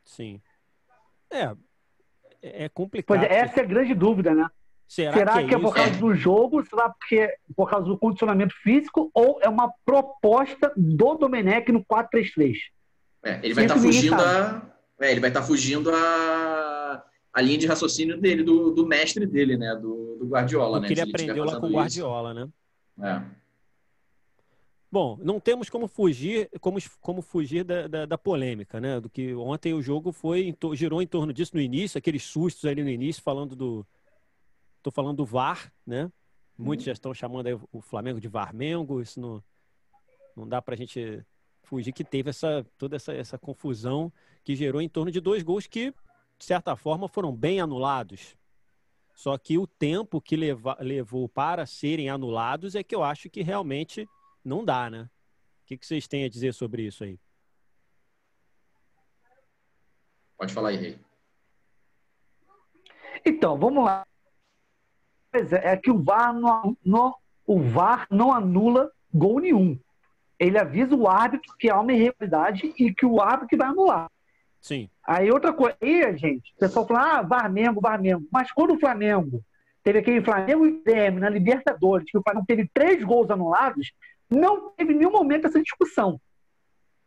Sim. 0.10 0.42
É, 1.32 1.56
é 2.42 2.70
Pois 2.70 2.72
complicado. 2.74 3.24
é, 3.24 3.36
essa 3.36 3.60
é 3.60 3.64
a 3.64 3.68
grande 3.68 3.94
dúvida, 3.94 4.34
né? 4.34 4.48
Será, 4.88 5.14
Será 5.14 5.34
que 5.34 5.50
que 5.50 5.54
é, 5.54 5.58
é 5.58 5.62
por 5.62 5.76
causa 5.76 5.92
do 5.92 6.16
jogo? 6.16 6.66
Será 6.66 6.90
porque 6.90 7.20
é 7.20 7.36
por 7.56 7.70
causa 7.70 7.86
do 7.86 7.98
condicionamento 7.98 8.56
físico? 8.64 9.12
Ou 9.14 9.40
é 9.40 9.48
uma 9.48 9.72
proposta 9.86 10.74
do 10.76 11.14
Domenech 11.16 11.72
no 11.72 11.86
4-3-3? 11.86 12.58
É, 13.24 13.40
ele 13.44 13.54
vai 13.54 13.66
estar 13.66 13.76
ninguém 13.76 13.92
fugindo 13.94 14.16
a, 14.16 14.62
é, 15.00 15.12
ele 15.12 15.20
vai 15.20 15.30
estar 15.30 15.44
fugindo 15.44 15.92
a, 15.94 17.06
a 17.32 17.42
linha 17.42 17.60
de 17.60 17.68
raciocínio 17.68 18.20
dele, 18.20 18.42
do, 18.42 18.72
do 18.72 18.88
mestre 18.88 19.28
dele, 19.28 19.58
né, 19.58 19.76
do, 19.76 20.18
do 20.18 20.28
Guardiola, 20.28 20.80
O 20.80 20.82
né? 20.82 20.88
que 20.88 20.94
ele 20.94 21.02
aprendeu 21.02 21.44
lá 21.44 21.60
com 21.60 21.68
o 21.68 21.72
Guardiola, 21.72 22.34
né? 22.34 22.42
isso. 22.98 23.06
É. 23.06 23.24
Bom, 24.92 25.20
não 25.22 25.40
temos 25.40 25.70
como 25.70 25.88
fugir, 25.88 26.50
como, 26.60 26.80
como 27.00 27.22
fugir 27.22 27.64
da, 27.64 27.88
da, 27.88 28.06
da 28.08 28.18
polêmica, 28.18 28.80
né? 28.80 29.00
Do 29.00 29.08
que 29.10 29.36
ontem 29.36 29.74
o 29.74 29.82
jogo 29.82 30.12
foi 30.12 30.56
girou 30.74 31.00
em 31.02 31.06
torno 31.06 31.32
disso 31.32 31.56
no 31.56 31.62
início, 31.62 31.98
aqueles 31.98 32.24
sustos 32.24 32.66
ali 32.66 32.84
no 32.84 32.90
início, 32.90 33.22
falando 33.22 33.56
do. 33.56 33.86
Tô 34.82 34.90
falando 34.90 35.18
do 35.18 35.26
VAR, 35.26 35.72
né? 35.86 36.12
Muitos 36.58 36.86
já 36.86 36.92
estão 36.92 37.14
chamando 37.14 37.48
aí 37.48 37.58
o 37.72 37.82
Flamengo 37.82 38.20
de 38.20 38.28
Varmengo, 38.28 39.02
isso 39.02 39.20
não, 39.20 39.42
não 40.36 40.48
dá 40.48 40.62
pra 40.62 40.76
gente 40.76 41.24
fugir 41.64 41.94
que 41.94 42.04
teve 42.04 42.32
essa, 42.32 42.66
toda 42.78 42.96
essa, 42.96 43.14
essa 43.14 43.38
confusão 43.38 44.12
que 44.44 44.56
gerou 44.56 44.82
em 44.82 44.90
torno 44.90 45.12
de 45.12 45.22
dois 45.22 45.44
gols 45.44 45.68
que, 45.68 45.92
de 46.38 46.46
certa 46.46 46.76
forma, 46.76 47.08
foram 47.08 47.34
bem 47.34 47.62
anulados. 47.62 48.36
Só 49.14 49.38
que 49.38 49.58
o 49.58 49.68
tempo 49.68 50.20
que 50.20 50.36
leva, 50.36 50.78
levou 50.80 51.30
para 51.30 51.66
serem 51.66 52.10
anulados 52.10 52.76
é 52.76 52.84
que 52.84 52.96
eu 52.96 53.04
acho 53.04 53.30
que 53.30 53.42
realmente 53.42 54.08
não 54.50 54.66
dá, 54.66 54.90
né? 54.90 55.04
O 55.04 55.66
que, 55.66 55.78
que 55.78 55.86
vocês 55.86 56.08
têm 56.08 56.26
a 56.26 56.30
dizer 56.30 56.54
sobre 56.54 56.82
isso 56.84 57.04
aí? 57.04 57.20
Pode 60.38 60.54
falar 60.54 60.70
aí, 60.70 60.78
Rei. 60.78 61.00
Então, 63.26 63.58
vamos 63.58 63.84
lá. 63.84 64.06
Pois 65.32 65.52
é, 65.54 65.74
é 65.74 65.78
que 65.78 65.92
o 65.92 66.02
VAR 66.02 66.34
não, 66.34 66.76
não- 66.84 67.16
o 67.46 67.60
VAR 67.62 68.08
não 68.10 68.34
anula 68.34 68.92
gol 69.14 69.40
nenhum. 69.40 69.80
Ele 70.40 70.58
avisa 70.58 70.96
o 70.96 71.08
árbitro 71.08 71.54
que 71.60 71.70
há 71.70 71.80
uma 71.80 71.92
irregularidade 71.94 72.74
e 72.80 72.94
que 72.94 73.06
o 73.06 73.22
árbitro 73.22 73.48
que 73.48 73.58
vai 73.58 73.68
anular. 73.68 74.10
Sim, 74.62 74.90
Aí 75.06 75.32
outra 75.32 75.54
coisa, 75.54 75.76
aí, 75.82 76.16
gente, 76.18 76.54
o 76.54 76.60
pessoal 76.60 76.86
fala, 76.86 77.18
ah, 77.18 77.22
Varmengo, 77.22 77.82
Varmengo. 77.82 78.28
Mas 78.32 78.52
quando 78.52 78.74
o 78.76 78.80
Flamengo 78.80 79.44
teve 79.84 80.00
aquele 80.00 80.22
Flamengo 80.24 80.68
e 80.68 80.82
Grêmio 80.84 81.20
na 81.20 81.30
Libertadores, 81.30 82.10
que 82.12 82.18
o 82.18 82.22
Flamengo 82.22 82.46
teve 82.46 82.70
três 82.74 83.04
gols 83.04 83.30
anulados, 83.32 83.92
não 84.30 84.70
teve 84.72 84.94
nenhum 84.94 85.12
momento 85.12 85.48
essa 85.48 85.62
discussão. 85.62 86.20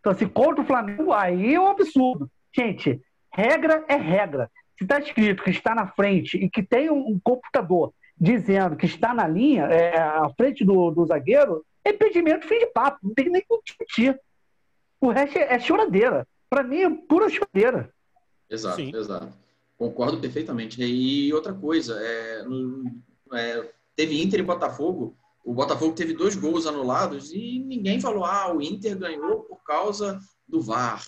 Então, 0.00 0.12
assim, 0.12 0.26
contra 0.26 0.62
o 0.62 0.66
Flamengo, 0.66 1.12
aí 1.12 1.54
é 1.54 1.60
um 1.60 1.68
absurdo. 1.68 2.30
Gente, 2.54 3.00
regra 3.32 3.84
é 3.88 3.96
regra. 3.96 4.50
Se 4.76 4.84
está 4.84 4.98
escrito 4.98 5.44
que 5.44 5.50
está 5.50 5.74
na 5.74 5.86
frente 5.86 6.36
e 6.36 6.50
que 6.50 6.62
tem 6.62 6.90
um, 6.90 7.20
computador 7.22 7.94
dizendo 8.18 8.76
que 8.76 8.86
está 8.86 9.14
na 9.14 9.26
linha, 9.26 9.64
é, 9.66 9.96
à 9.98 10.28
frente 10.36 10.64
do, 10.64 10.90
do 10.90 11.06
zagueiro, 11.06 11.64
é 11.84 11.90
impedimento, 11.90 12.46
fim 12.46 12.58
de 12.58 12.66
papo, 12.66 12.98
não 13.02 13.14
tem 13.14 13.28
nem 13.28 13.42
como 13.46 13.62
discutir. 13.64 14.18
O 15.00 15.10
resto 15.10 15.38
é, 15.38 15.54
é 15.54 15.58
choradeira. 15.58 16.26
Para 16.48 16.62
mim, 16.62 16.80
é 16.82 16.90
pura 16.90 17.28
choradeira. 17.28 17.92
Exato, 18.50 18.76
Sim. 18.76 18.92
exato. 18.94 19.32
Concordo 19.78 20.18
perfeitamente. 20.20 20.82
E 20.82 21.32
outra 21.32 21.52
coisa, 21.52 21.98
é, 22.00 22.42
no- 22.44 22.84
é, 23.32 23.68
teve 23.96 24.22
Inter 24.22 24.40
e 24.40 24.44
Botafogo. 24.44 25.16
O 25.44 25.52
Botafogo 25.52 25.94
teve 25.94 26.12
dois 26.14 26.36
gols 26.36 26.66
anulados 26.66 27.32
e 27.32 27.58
ninguém 27.58 28.00
falou, 28.00 28.24
ah, 28.24 28.52
o 28.54 28.62
Inter 28.62 28.96
ganhou 28.96 29.40
por 29.40 29.62
causa 29.64 30.18
do 30.46 30.60
VAR. 30.60 31.04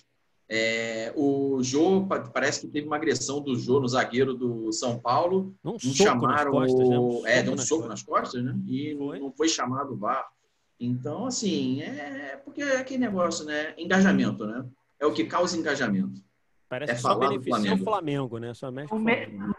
É, 0.47 1.11
o 1.15 1.63
Jô, 1.63 2.05
pa- 2.05 2.19
parece 2.19 2.61
que 2.61 2.67
teve 2.67 2.85
uma 2.85 2.97
agressão 2.97 3.41
do 3.41 3.57
Jô 3.57 3.79
no 3.79 3.87
zagueiro 3.87 4.33
do 4.35 4.71
São 4.71 4.99
Paulo. 4.99 5.55
não 5.63 5.73
Não 5.73 5.79
chamaram. 5.79 6.51
costas, 6.51 6.87
né? 6.89 6.99
o- 6.99 7.25
é, 7.25 7.41
deu 7.41 7.53
um 7.53 7.55
nas 7.55 7.67
soco 7.67 7.81
costas. 7.87 7.89
nas 7.89 8.03
costas, 8.03 8.43
né? 8.43 8.55
E 8.67 8.95
Foi. 8.97 9.19
não 9.19 9.31
foi 9.31 9.47
chamado 9.49 9.93
o 9.93 9.97
VAR. 9.97 10.27
Então, 10.79 11.25
assim, 11.25 11.81
é 11.81 12.39
porque 12.43 12.61
é 12.61 12.77
aquele 12.77 12.99
negócio, 12.99 13.45
né? 13.45 13.73
Engajamento, 13.77 14.45
né? 14.45 14.65
É 14.99 15.05
o 15.05 15.13
que 15.13 15.23
causa 15.23 15.57
engajamento. 15.57 16.21
Parece 16.69 16.91
é 16.91 16.95
que 16.95 17.01
só 17.01 17.09
falar 17.09 17.29
do 17.29 17.39
beneficia 17.39 17.73
o 17.73 17.77
Flamengo. 17.77 18.37
Né? 18.37 18.53
Só 18.53 18.69
mexe 18.69 18.93
O 18.93 18.97
o 18.97 18.99
me- 18.99 19.25
Flamengo. 19.25 19.54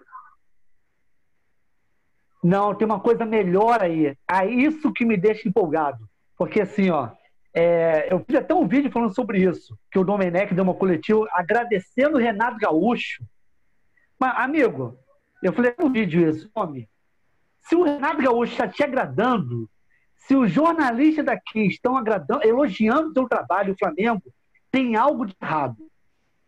Não, 2.47 2.77
tem 2.77 2.87
uma 2.87 3.01
coisa 3.01 3.27
melhor 3.27 3.83
aí. 3.83 4.17
É 4.31 4.47
isso 4.47 4.93
que 4.93 5.05
me 5.05 5.17
deixa 5.17 5.49
empolgado. 5.49 6.09
Porque 6.39 6.61
assim, 6.61 6.91
ó, 6.91 7.11
É, 7.53 8.13
eu 8.13 8.23
fiz 8.25 8.37
até 8.37 8.55
um 8.55 8.69
vídeo 8.69 8.93
falando 8.93 9.15
sobre 9.15 9.39
isso, 9.43 9.77
que 9.91 9.99
o 9.99 10.05
Domenech 10.05 10.55
deu 10.55 10.63
uma 10.63 10.75
coletiva 10.75 11.27
agradecendo 11.33 12.19
o 12.19 12.21
Renato 12.21 12.59
Gaúcho. 12.59 13.25
Mas, 14.21 14.39
amigo, 14.39 14.97
eu 15.43 15.55
falei 15.55 15.75
no 15.79 15.91
vídeo 15.91 16.29
isso, 16.29 16.51
homem. 16.55 16.87
Se 17.63 17.75
o 17.75 17.83
Renato 17.83 18.23
Gaúcho 18.23 18.53
está 18.53 18.69
te 18.69 18.83
agradando, 18.85 19.69
se 20.15 20.37
os 20.37 20.53
jornalistas 20.53 21.25
daqui 21.25 21.67
estão 21.67 21.97
agradando, 21.97 22.47
elogiando 22.47 23.09
o 23.09 23.15
teu 23.15 23.27
trabalho, 23.27 23.73
o 23.73 23.79
Flamengo, 23.79 24.23
tem 24.71 24.95
algo 24.95 25.25
de 25.25 25.35
errado. 25.43 25.79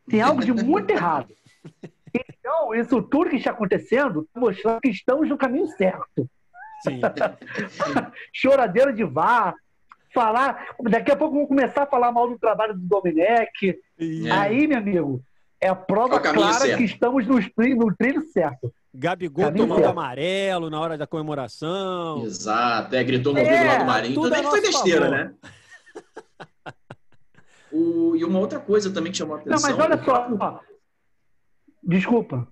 Tem 0.08 0.20
algo 0.20 0.44
de 0.44 0.52
muito 0.52 0.90
errado. 0.90 1.34
Então, 2.48 2.74
isso 2.74 3.02
tudo 3.02 3.28
que 3.28 3.36
está 3.36 3.50
acontecendo 3.50 4.22
está 4.22 4.40
mostrando 4.40 4.80
que 4.80 4.88
estamos 4.88 5.28
no 5.28 5.36
caminho 5.36 5.66
certo. 5.68 6.26
Sim. 6.82 7.00
Choradeira 8.32 8.90
de 8.92 9.04
VAR, 9.04 9.54
falar. 10.14 10.68
Daqui 10.84 11.12
a 11.12 11.16
pouco 11.16 11.34
vamos 11.34 11.48
começar 11.48 11.82
a 11.82 11.86
falar 11.86 12.10
mal 12.10 12.26
do 12.28 12.38
trabalho 12.38 12.72
do 12.74 12.80
Domenech. 12.80 13.78
E 13.98 14.26
É. 14.26 14.32
Aí, 14.32 14.66
meu 14.66 14.78
amigo, 14.78 15.22
é 15.60 15.68
a 15.68 15.72
É 15.72 15.74
prova 15.74 16.18
caminho 16.20 16.42
clara 16.46 16.58
certo. 16.64 16.78
que 16.78 16.84
estamos 16.84 17.26
no, 17.26 17.50
trilho- 17.50 17.76
no 17.76 17.94
trilho 17.94 18.22
certo. 18.30 18.72
Gabigol 18.94 19.44
Caminho 19.44 19.64
tomando 19.66 19.80
certo. 19.82 19.90
amarelo 19.92 20.70
na 20.70 20.80
hora 20.80 20.96
da 20.96 21.06
comemoração. 21.06 22.24
Exato, 22.24 22.96
é, 22.96 23.04
gritou 23.04 23.34
no 23.34 23.40
É, 23.40 23.42
ouvido 23.42 23.66
lá 23.66 23.76
do 23.78 23.84
Marinho. 23.84 24.22
que 24.22 24.42
foi 24.44 24.60
besteira, 24.62 25.00
favor. 25.02 25.10
né? 25.18 25.34
O- 27.70 28.16
e 28.16 28.24
uma 28.24 28.38
outra 28.38 28.58
coisa 28.58 28.90
também 28.90 29.12
que 29.12 29.18
chamou 29.18 29.34
a 29.36 29.38
Não, 29.44 29.44
atenção. 29.56 29.76
mas 29.76 29.84
olha 29.86 30.02
só. 30.02 30.60
Desculpa. 31.88 32.46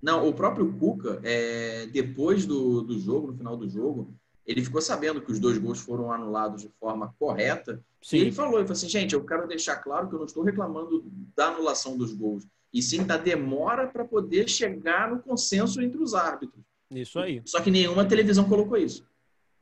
Não, 0.00 0.28
o 0.28 0.32
próprio 0.32 0.72
Cuca, 0.78 1.20
é, 1.24 1.86
depois 1.88 2.46
do, 2.46 2.82
do 2.82 2.98
jogo, 3.00 3.26
no 3.32 3.36
final 3.36 3.56
do 3.56 3.68
jogo, 3.68 4.14
ele 4.46 4.62
ficou 4.64 4.80
sabendo 4.80 5.20
que 5.20 5.32
os 5.32 5.40
dois 5.40 5.58
gols 5.58 5.80
foram 5.80 6.12
anulados 6.12 6.62
de 6.62 6.68
forma 6.78 7.12
correta. 7.18 7.82
E 8.12 8.16
ele 8.18 8.30
Sim, 8.30 8.36
falou, 8.36 8.52
ele 8.58 8.62
falou 8.66 8.72
assim, 8.76 8.88
gente, 8.88 9.14
eu 9.14 9.24
quero 9.26 9.48
deixar 9.48 9.76
claro 9.78 10.08
que 10.08 10.14
eu 10.14 10.18
não 10.20 10.26
estou 10.26 10.44
reclamando 10.44 11.04
da 11.34 11.48
anulação 11.48 11.98
dos 11.98 12.12
gols, 12.14 12.46
e 12.72 12.80
sim 12.80 13.04
da 13.04 13.16
demora 13.16 13.88
para 13.88 14.04
poder 14.04 14.48
chegar 14.48 15.10
no 15.10 15.20
consenso 15.20 15.80
entre 15.82 16.00
os 16.00 16.14
árbitros. 16.14 16.62
isso 16.92 17.18
aí. 17.18 17.42
Só 17.44 17.60
que 17.60 17.70
nenhuma 17.72 18.04
televisão 18.06 18.48
colocou 18.48 18.76
isso, 18.76 19.04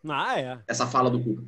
Ah, 0.07 0.39
é. 0.39 0.63
essa 0.67 0.87
fala 0.87 1.11
do 1.11 1.23
Cuca. 1.23 1.43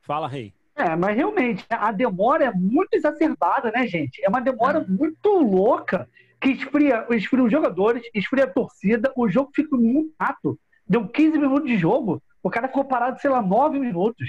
Fala, 0.00 0.26
Rei. 0.26 0.52
É, 0.74 0.96
mas 0.96 1.16
realmente, 1.16 1.64
a 1.68 1.92
demora 1.92 2.44
é 2.46 2.52
muito 2.52 2.94
exacerbada, 2.94 3.70
né, 3.70 3.86
gente? 3.86 4.24
É 4.24 4.28
uma 4.28 4.40
demora 4.40 4.78
É. 4.78 4.84
muito 4.90 5.28
louca 5.38 6.08
que 6.40 6.50
esfria, 6.50 7.06
esfria 7.10 7.44
os 7.44 7.52
jogadores, 7.52 8.02
esfria 8.14 8.44
a 8.44 8.50
torcida, 8.50 9.12
o 9.16 9.28
jogo 9.28 9.50
fica 9.54 9.76
muito 9.76 10.12
rápido. 10.20 10.58
Deu 10.88 11.06
15 11.06 11.38
minutos 11.38 11.68
de 11.68 11.76
jogo, 11.78 12.22
o 12.42 12.50
cara 12.50 12.68
ficou 12.68 12.84
parado, 12.84 13.20
sei 13.20 13.30
lá, 13.30 13.40
9 13.42 13.78
minutos. 13.78 14.28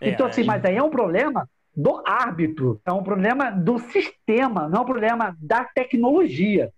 É, 0.00 0.10
então, 0.10 0.26
assim, 0.26 0.42
aí- 0.42 0.46
mas 0.46 0.64
aí 0.64 0.76
é 0.76 0.82
um 0.82 0.90
problema 0.90 1.48
do 1.74 2.02
árbitro, 2.06 2.80
é 2.84 2.92
um 2.92 3.02
problema 3.02 3.50
do 3.50 3.78
sistema, 3.78 4.68
não 4.68 4.78
é 4.78 4.82
um 4.82 4.86
problema 4.86 5.36
da 5.40 5.64
tecnologia. 5.64 6.70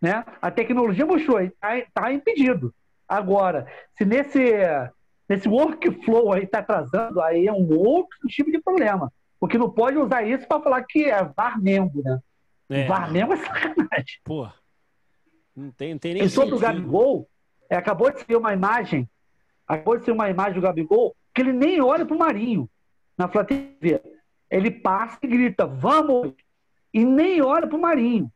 Né? 0.00 0.24
A 0.40 0.50
tecnologia 0.50 1.04
mostrou, 1.04 1.40
está 1.40 2.12
impedido. 2.12 2.72
Agora, 3.08 3.66
se 3.96 4.04
nesse, 4.04 4.40
nesse 5.28 5.48
workflow 5.48 6.32
aí 6.32 6.44
está 6.44 6.58
atrasando, 6.60 7.20
aí 7.20 7.46
é 7.46 7.52
um 7.52 7.68
outro 7.76 8.18
tipo 8.28 8.50
de 8.50 8.60
problema. 8.60 9.12
Porque 9.38 9.58
não 9.58 9.70
pode 9.70 9.98
usar 9.98 10.22
isso 10.26 10.46
para 10.48 10.62
falar 10.62 10.82
que 10.84 11.04
é 11.04 11.22
VAR 11.24 11.60
mesmo, 11.60 12.02
né? 12.02 12.18
É, 12.68 12.86
VAR 12.86 13.10
mesmo 13.12 13.32
é 13.34 13.36
sacanagem. 13.36 14.20
pô. 14.24 14.48
Não 15.54 15.70
tem, 15.70 15.92
não 15.92 15.98
tem 15.98 16.14
nem 16.14 16.24
E 16.24 16.28
sobre 16.28 16.54
o 16.54 16.58
sentido. 16.58 16.74
Gabigol, 16.74 17.28
é, 17.70 17.76
acabou 17.76 18.10
de 18.10 18.20
ser 18.20 18.36
uma 18.36 18.52
imagem, 18.52 19.08
acabou 19.66 19.98
de 19.98 20.04
ser 20.04 20.12
uma 20.12 20.28
imagem 20.30 20.54
do 20.54 20.60
Gabigol, 20.60 21.14
que 21.34 21.40
ele 21.42 21.52
nem 21.52 21.80
olha 21.80 22.04
pro 22.04 22.18
Marinho 22.18 22.68
na 23.16 23.26
Flá 23.28 23.44
TV. 23.44 24.02
Ele 24.50 24.70
passa 24.70 25.18
e 25.22 25.26
grita, 25.26 25.66
vamos! 25.66 26.32
E 26.92 27.04
nem 27.04 27.40
olha 27.42 27.66
pro 27.66 27.78
Marinho. 27.78 28.30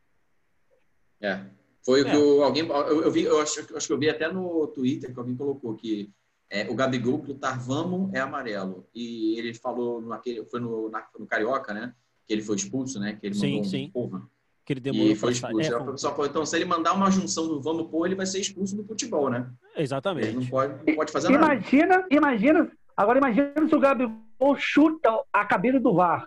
É. 1.21 1.41
Foi 1.85 2.03
o 2.03 2.07
É. 2.07 2.11
que 2.11 2.17
o- 2.17 2.43
alguém. 2.43 2.67
Eu, 2.67 3.01
eu 3.03 3.11
vi, 3.11 3.23
eu 3.23 3.39
acho, 3.41 3.59
eu 3.71 3.77
acho 3.77 3.87
que 3.87 3.93
eu 3.93 3.97
vi 3.99 4.09
até 4.09 4.31
no 4.31 4.67
Twitter 4.67 5.11
que 5.13 5.19
alguém 5.19 5.35
colocou 5.35 5.75
que 5.75 6.11
é, 6.51 6.69
o 6.69 6.75
Gabigol 6.75 7.17
gritar 7.19 7.57
vamos 7.57 8.13
é 8.13 8.19
amarelo. 8.19 8.85
E 8.93 9.39
ele 9.39 9.53
falou 9.53 10.01
naquele. 10.01 10.43
Foi 10.45 10.59
no, 10.59 10.89
na- 10.89 11.07
no 11.17 11.25
Carioca, 11.25 11.73
né? 11.73 11.93
Que 12.27 12.33
ele 12.33 12.41
foi 12.41 12.57
expulso, 12.57 12.99
né? 12.99 13.17
Que 13.19 13.27
ele 13.27 13.35
Sim, 13.35 13.47
mandou 13.47 13.61
um 13.61 13.69
sim. 13.69 13.89
porra. 13.93 14.21
Que 14.65 14.73
ele 14.73 14.79
demorou 14.81 15.11
E 15.11 15.15
foi 15.15 15.31
expulso. 15.31 15.73
é, 15.73 15.77
o 15.77 15.91
pessoal 15.93 16.13
falou, 16.13 16.29
então, 16.29 16.45
se 16.45 16.55
ele 16.55 16.65
mandar 16.65 16.93
uma 16.93 17.09
junção 17.09 17.47
do 17.47 17.59
vamos 17.61 17.89
pôr, 17.89 18.05
ele 18.05 18.15
vai 18.15 18.25
ser 18.27 18.39
expulso 18.41 18.75
do 18.75 18.83
futebol, 18.83 19.29
né? 19.29 19.37
Ele 19.39 19.47
não 19.75 19.81
Exatamente. 19.81 20.49
pode, 20.51 20.73
não 20.87 20.95
pode 20.95 21.11
fazer 21.11 21.29
nada. 21.29 21.45
Imagina, 21.55 22.05
imagina, 22.11 22.71
agora 22.95 23.17
imagina 23.17 23.67
se 23.67 23.73
o 23.75 23.79
Gabigol 23.79 24.55
chuta 24.57 25.09
a 25.33 25.45
cabine 25.45 25.79
do 25.79 25.93
VAR. 25.95 26.25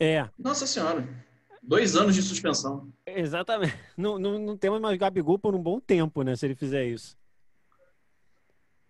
É, 0.00 0.26
Nossa 0.38 0.66
Senhora. 0.66 1.06
Dois 1.62 1.96
anos 1.96 2.14
de 2.14 2.22
suspensão. 2.22 2.88
exatamente. 3.06 3.74
Não, 3.96 4.18
não, 4.18 4.38
não 4.38 4.56
temos 4.56 4.80
mais 4.80 4.96
Gabigol 4.98 5.38
por 5.38 5.54
um 5.54 5.62
bom 5.62 5.80
tempo, 5.80 6.22
né? 6.22 6.34
Se 6.36 6.46
ele 6.46 6.54
fizer 6.54 6.84
isso. 6.86 7.16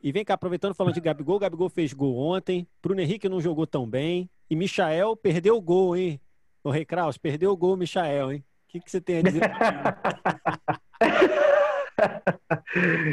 E 0.02 0.12
vem 0.12 0.24
cá, 0.24 0.34
aproveitando 0.34 0.74
falando 0.74 0.94
de 0.94 1.00
Gabigol, 1.00 1.38
Gabigol 1.38 1.68
fez 1.68 1.92
gol 1.92 2.16
ontem, 2.16 2.66
Bruno 2.82 3.00
Henrique 3.00 3.28
não 3.28 3.40
jogou 3.40 3.66
tão 3.66 3.88
bem, 3.88 4.28
e 4.48 4.54
Michael 4.54 5.16
perdeu 5.16 5.56
o 5.56 5.60
gol, 5.60 5.96
hein? 5.96 6.20
O 6.62 6.70
Rei 6.70 6.84
Kraus, 6.84 7.16
perdeu 7.16 7.50
o 7.50 7.56
gol, 7.56 7.76
Michael, 7.76 8.32
hein? 8.32 8.44
O 8.64 8.68
que, 8.68 8.80
que 8.80 8.90
você 8.90 9.00
tem 9.00 9.18
a 9.18 9.22
dizer? 9.22 9.42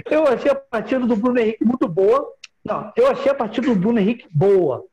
Eu 0.10 0.28
achei 0.28 0.52
a 0.52 0.56
partida 0.56 1.06
do 1.06 1.16
Bruno 1.16 1.40
Henrique 1.40 1.64
muito 1.64 1.88
boa. 1.88 2.32
Não, 2.64 2.92
eu 2.96 3.08
achei 3.08 3.32
a 3.32 3.36
partida 3.36 3.68
do 3.68 3.76
Bruno 3.76 4.00
Henrique 4.00 4.28
boa. 4.32 4.86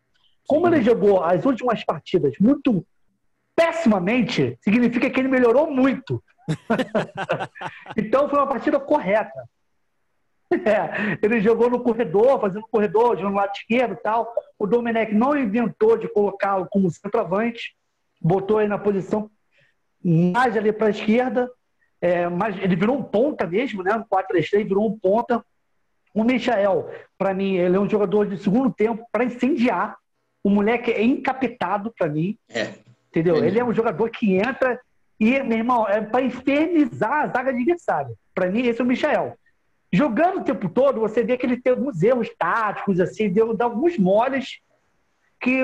Como 0.46 0.66
ele 0.66 0.82
jogou 0.82 1.22
as 1.22 1.44
últimas 1.44 1.84
partidas 1.84 2.34
muito 2.40 2.84
pessimamente, 3.54 4.58
significa 4.62 5.10
que 5.10 5.20
ele 5.20 5.28
melhorou 5.28 5.70
muito. 5.70 6.22
então 7.96 8.28
foi 8.28 8.38
uma 8.38 8.48
partida 8.48 8.80
correta. 8.80 9.48
É, 10.52 11.16
ele 11.22 11.40
jogou 11.40 11.70
no 11.70 11.80
corredor, 11.80 12.40
fazendo 12.40 12.66
corredor, 12.70 13.16
jogando 13.16 13.30
no 13.32 13.36
lado 13.36 13.52
esquerdo 13.54 13.92
e 13.92 13.96
tal. 14.02 14.32
O 14.58 14.66
Domenech 14.66 15.14
não 15.14 15.36
inventou 15.36 15.96
de 15.96 16.08
colocá-lo 16.08 16.66
como 16.70 16.90
centroavante, 16.90 17.74
botou 18.20 18.60
ele 18.60 18.68
na 18.68 18.78
posição 18.78 19.30
mais 20.02 20.56
ali 20.56 20.72
para 20.72 20.88
a 20.88 20.90
esquerda. 20.90 21.48
É, 22.02 22.28
mas 22.28 22.56
ele 22.62 22.74
virou 22.74 22.96
um 22.96 23.02
ponta 23.02 23.46
mesmo, 23.46 23.82
né? 23.82 23.92
No 23.94 24.04
4-3-3 24.06 24.64
virou 24.66 24.88
um 24.88 24.98
ponta. 24.98 25.44
O 26.14 26.24
Michael, 26.24 26.90
para 27.16 27.32
mim, 27.34 27.54
ele 27.56 27.76
é 27.76 27.80
um 27.80 27.88
jogador 27.88 28.26
de 28.26 28.38
segundo 28.42 28.72
tempo 28.72 29.06
para 29.12 29.22
incendiar. 29.24 29.96
O 30.42 30.48
moleque 30.50 30.90
é 30.90 31.02
encapetado 31.02 31.92
para 31.96 32.08
mim, 32.08 32.36
É. 32.48 32.72
entendeu? 33.10 33.36
Ele- 33.36 33.48
Ele 33.48 33.58
é 33.60 33.64
um 33.64 33.74
jogador 33.74 34.08
que 34.10 34.34
entra 34.34 34.80
e, 35.20 35.40
meu 35.42 35.58
irmão, 35.58 35.86
é 35.86 36.00
para 36.00 36.22
infernizar 36.22 37.12
a 37.24 37.26
zaga 37.28 37.50
adversária. 37.50 38.14
Para 38.34 38.50
mim, 38.50 38.62
esse 38.66 38.80
é 38.80 38.84
o 38.84 38.86
Michael. 38.86 39.36
Jogando 39.92 40.40
o 40.40 40.44
tempo 40.44 40.68
todo, 40.68 41.00
você 41.00 41.22
vê 41.22 41.36
que 41.36 41.44
ele 41.44 41.60
tem 41.60 41.72
alguns 41.72 42.02
erros 42.02 42.28
táticos, 42.38 43.00
assim, 43.00 43.28
deu, 43.28 43.56
dá 43.56 43.64
alguns 43.64 43.98
moles 43.98 44.60
que 45.40 45.60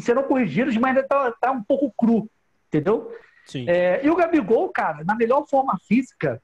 serão 0.00 0.24
corrigidos, 0.24 0.76
mas 0.76 0.96
ainda 0.96 1.08
tá, 1.08 1.32
tá 1.40 1.50
um 1.50 1.62
pouco 1.62 1.92
cru, 1.96 2.28
entendeu? 2.68 3.10
Sim. 3.46 3.64
É, 3.68 4.04
e 4.04 4.10
o 4.10 4.16
Gabigol, 4.16 4.68
cara, 4.70 5.04
na 5.04 5.14
melhor 5.14 5.46
forma 5.48 5.78
física 5.86 6.42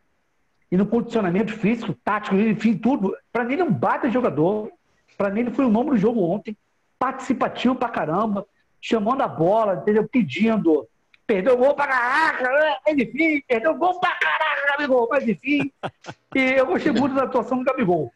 e 0.70 0.76
no 0.76 0.86
condicionamento 0.86 1.52
físico, 1.52 1.94
tático, 2.04 2.36
enfim, 2.36 2.76
tudo, 2.76 3.16
pra 3.32 3.44
mim 3.44 3.54
ele 3.54 3.62
é 3.62 3.64
um 3.64 3.72
baita 3.72 4.08
jogador. 4.08 4.70
Pra 5.18 5.28
mim 5.28 5.40
ele 5.40 5.50
foi 5.50 5.66
o 5.66 5.70
nome 5.70 5.90
do 5.90 5.96
jogo 5.98 6.22
ontem, 6.22 6.56
participativo 6.98 7.74
pra 7.74 7.88
caramba, 7.88 8.46
chamando 8.80 9.22
a 9.22 9.28
bola, 9.28 9.74
entendeu? 9.74 10.08
Pedindo. 10.08 10.88
Perdeu 11.30 11.56
gol 11.56 11.76
pra 11.76 11.86
caraca, 11.86 12.50
mas 12.84 12.98
enfim, 12.98 13.40
perdeu 13.46 13.70
o 13.70 13.78
gol 13.78 14.00
pra 14.00 14.16
caraca, 14.16 14.72
Gabigol, 14.72 15.06
mas 15.08 15.28
enfim. 15.28 15.72
E 16.34 16.40
eu 16.40 16.66
gostei 16.66 16.90
muito 16.90 17.14
da 17.14 17.22
atuação 17.22 17.58
do 17.58 17.64
Gabigol. 17.64 18.12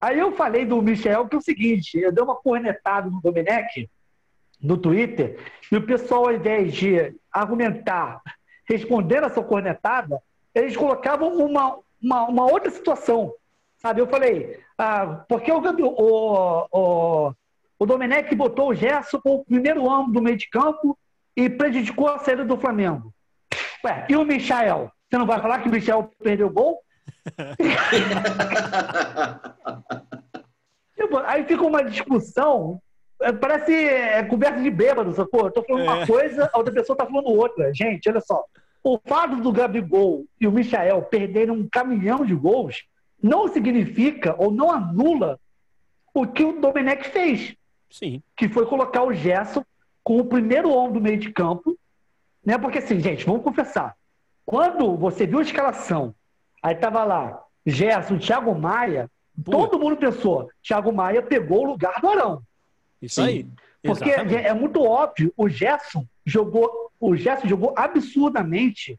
Aí 0.00 0.18
eu 0.18 0.32
falei 0.32 0.64
do 0.64 0.80
Michel 0.80 1.28
que 1.28 1.36
é 1.36 1.38
o 1.38 1.42
seguinte, 1.42 1.98
eu 1.98 2.10
dei 2.10 2.24
uma 2.24 2.34
cornetada 2.34 3.10
no 3.10 3.20
Domenech, 3.20 3.90
no 4.58 4.78
Twitter, 4.78 5.38
e 5.70 5.76
o 5.76 5.84
pessoal, 5.84 6.28
ao 6.28 6.32
invés 6.32 6.72
de 6.72 7.14
argumentar, 7.30 8.22
respondendo 8.66 9.26
essa 9.26 9.42
cornetada, 9.42 10.18
eles 10.54 10.74
colocavam 10.74 11.36
uma, 11.36 11.78
uma, 12.02 12.22
uma 12.22 12.50
outra 12.50 12.70
situação. 12.70 13.34
Sabe? 13.76 14.00
Eu 14.00 14.06
falei, 14.06 14.58
ah, 14.78 15.26
porque 15.28 15.52
o, 15.52 15.58
o, 15.58 16.68
o, 16.72 17.34
o 17.78 17.84
Domenech 17.84 18.34
botou 18.34 18.70
o 18.70 18.74
Gerson 18.74 19.20
com 19.20 19.34
o 19.34 19.44
primeiro 19.44 19.90
ano 19.90 20.10
do 20.10 20.22
meio 20.22 20.38
de 20.38 20.48
campo 20.48 20.96
e 21.36 21.50
prejudicou 21.50 22.08
a 22.08 22.18
saída 22.18 22.44
do 22.44 22.56
Flamengo. 22.56 23.12
Ué, 23.84 24.06
e 24.08 24.16
o 24.16 24.24
Michael? 24.24 24.90
Você 25.10 25.18
não 25.18 25.26
vai 25.26 25.40
falar 25.40 25.58
que 25.60 25.68
o 25.68 25.72
Michael 25.72 26.10
perdeu 26.22 26.46
o 26.46 26.50
gol? 26.52 26.78
Tipo, 30.96 31.18
Aí 31.18 31.44
fica 31.44 31.62
uma 31.64 31.84
discussão, 31.84 32.80
é, 33.20 33.32
parece 33.32 33.72
é, 33.74 34.22
conversa 34.24 34.60
de 34.62 34.70
bêbado, 34.70 35.12
sacou? 35.14 35.46
Eu 35.46 35.50
tô 35.50 35.62
falando 35.62 35.82
uma 35.84 36.02
É. 36.02 36.06
coisa, 36.06 36.50
a 36.52 36.58
outra 36.58 36.72
pessoa 36.72 36.96
tá 36.96 37.06
falando 37.06 37.28
outra. 37.28 37.72
Gente, 37.74 38.08
olha 38.08 38.20
só. 38.20 38.44
O 38.84 38.98
fato 39.04 39.36
do 39.36 39.52
Gabigol 39.52 40.24
e 40.40 40.46
o 40.46 40.52
Michael 40.52 41.02
perderem 41.02 41.50
um 41.54 41.68
caminhão 41.68 42.24
de 42.24 42.34
gols 42.34 42.82
não 43.22 43.48
significa 43.48 44.34
ou 44.38 44.50
não 44.50 44.70
anula 44.70 45.38
o 46.14 46.26
que 46.26 46.44
o 46.44 46.60
Domenech 46.60 47.08
fez, 47.08 47.54
Sim. 47.90 48.22
que 48.36 48.48
foi 48.48 48.66
colocar 48.66 49.02
o 49.04 49.14
Gerson 49.14 49.64
com 50.02 50.18
o 50.18 50.24
primeiro 50.24 50.70
homem 50.70 50.92
do 50.92 51.00
meio 51.00 51.18
de 51.18 51.32
campo, 51.32 51.78
né? 52.44 52.58
Porque 52.58 52.78
assim, 52.78 52.98
gente, 53.00 53.24
vamos 53.24 53.42
confessar. 53.42 53.96
Quando 54.44 54.96
você 54.96 55.26
viu 55.26 55.38
a 55.38 55.42
escalação, 55.42 56.14
aí 56.62 56.74
tava 56.74 57.04
lá 57.04 57.42
Gerson, 57.64 58.18
Thiago 58.18 58.54
Maia, 58.54 59.10
Pô. 59.44 59.52
todo 59.52 59.78
mundo 59.78 59.96
pensou, 59.96 60.50
Thiago 60.62 60.92
Maia 60.92 61.22
pegou 61.22 61.62
o 61.62 61.70
lugar 61.70 62.00
do 62.00 62.08
Arão. 62.08 62.42
Isso 63.00 63.16
Sim. 63.16 63.26
aí. 63.26 63.46
Porque 63.82 64.10
Exatamente. 64.10 64.46
é 64.46 64.54
muito 64.54 64.80
óbvio, 64.82 65.32
o 65.36 65.48
Gerson 65.48 66.06
jogou, 66.24 66.70
o 67.00 67.16
Gerson 67.16 67.48
jogou 67.48 67.74
absurdamente 67.76 68.98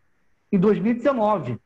em 0.52 0.60
2019 0.60 1.58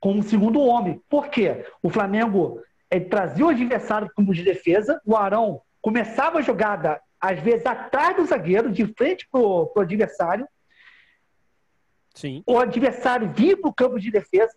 como 0.00 0.22
segundo 0.22 0.60
homem. 0.60 1.00
Por 1.08 1.28
quê? 1.28 1.66
O 1.82 1.90
Flamengo 1.90 2.60
eh, 2.90 3.00
trazia 3.00 3.44
o 3.44 3.50
adversário 3.50 4.10
como 4.14 4.32
de 4.32 4.42
defesa, 4.42 5.00
o 5.04 5.16
Arão 5.16 5.60
começava 5.82 6.38
a 6.38 6.42
jogada, 6.42 7.00
às 7.26 7.40
vezes, 7.40 7.66
atrás 7.66 8.16
do 8.16 8.24
zagueiro, 8.24 8.70
de 8.70 8.86
frente 8.94 9.26
pro, 9.30 9.66
pro 9.66 9.82
adversário, 9.82 10.46
Sim. 12.14 12.42
o 12.46 12.58
adversário 12.58 13.30
vinha 13.34 13.56
para 13.56 13.68
o 13.68 13.74
campo 13.74 13.98
de 13.98 14.10
defesa, 14.10 14.54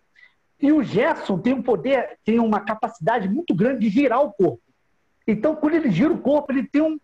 e 0.60 0.72
o 0.72 0.82
Gerson 0.82 1.38
tem 1.38 1.52
um 1.54 1.62
poder, 1.62 2.18
tem 2.24 2.38
uma 2.38 2.60
capacidade 2.60 3.28
muito 3.28 3.54
grande 3.54 3.80
de 3.80 3.88
girar 3.90 4.22
o 4.22 4.32
corpo. 4.32 4.62
Então, 5.26 5.56
quando 5.56 5.74
ele 5.74 5.90
gira 5.90 6.12
o 6.12 6.20
corpo, 6.20 6.52
ele 6.52 6.66
tem 6.66 6.82
um, 6.82 6.98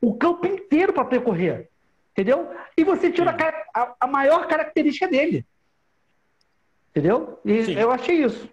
o 0.00 0.14
campo 0.16 0.46
inteiro 0.46 0.92
para 0.92 1.04
percorrer. 1.04 1.68
Entendeu? 2.12 2.50
E 2.76 2.82
você 2.82 3.12
tira 3.12 3.30
a, 3.30 3.82
a- 3.82 3.96
a 4.00 4.06
maior 4.06 4.46
característica 4.48 5.06
dele. 5.06 5.44
Entendeu? 6.90 7.38
E 7.44 7.64
Sim. 7.64 7.74
eu 7.74 7.90
achei 7.90 8.24
isso. 8.24 8.48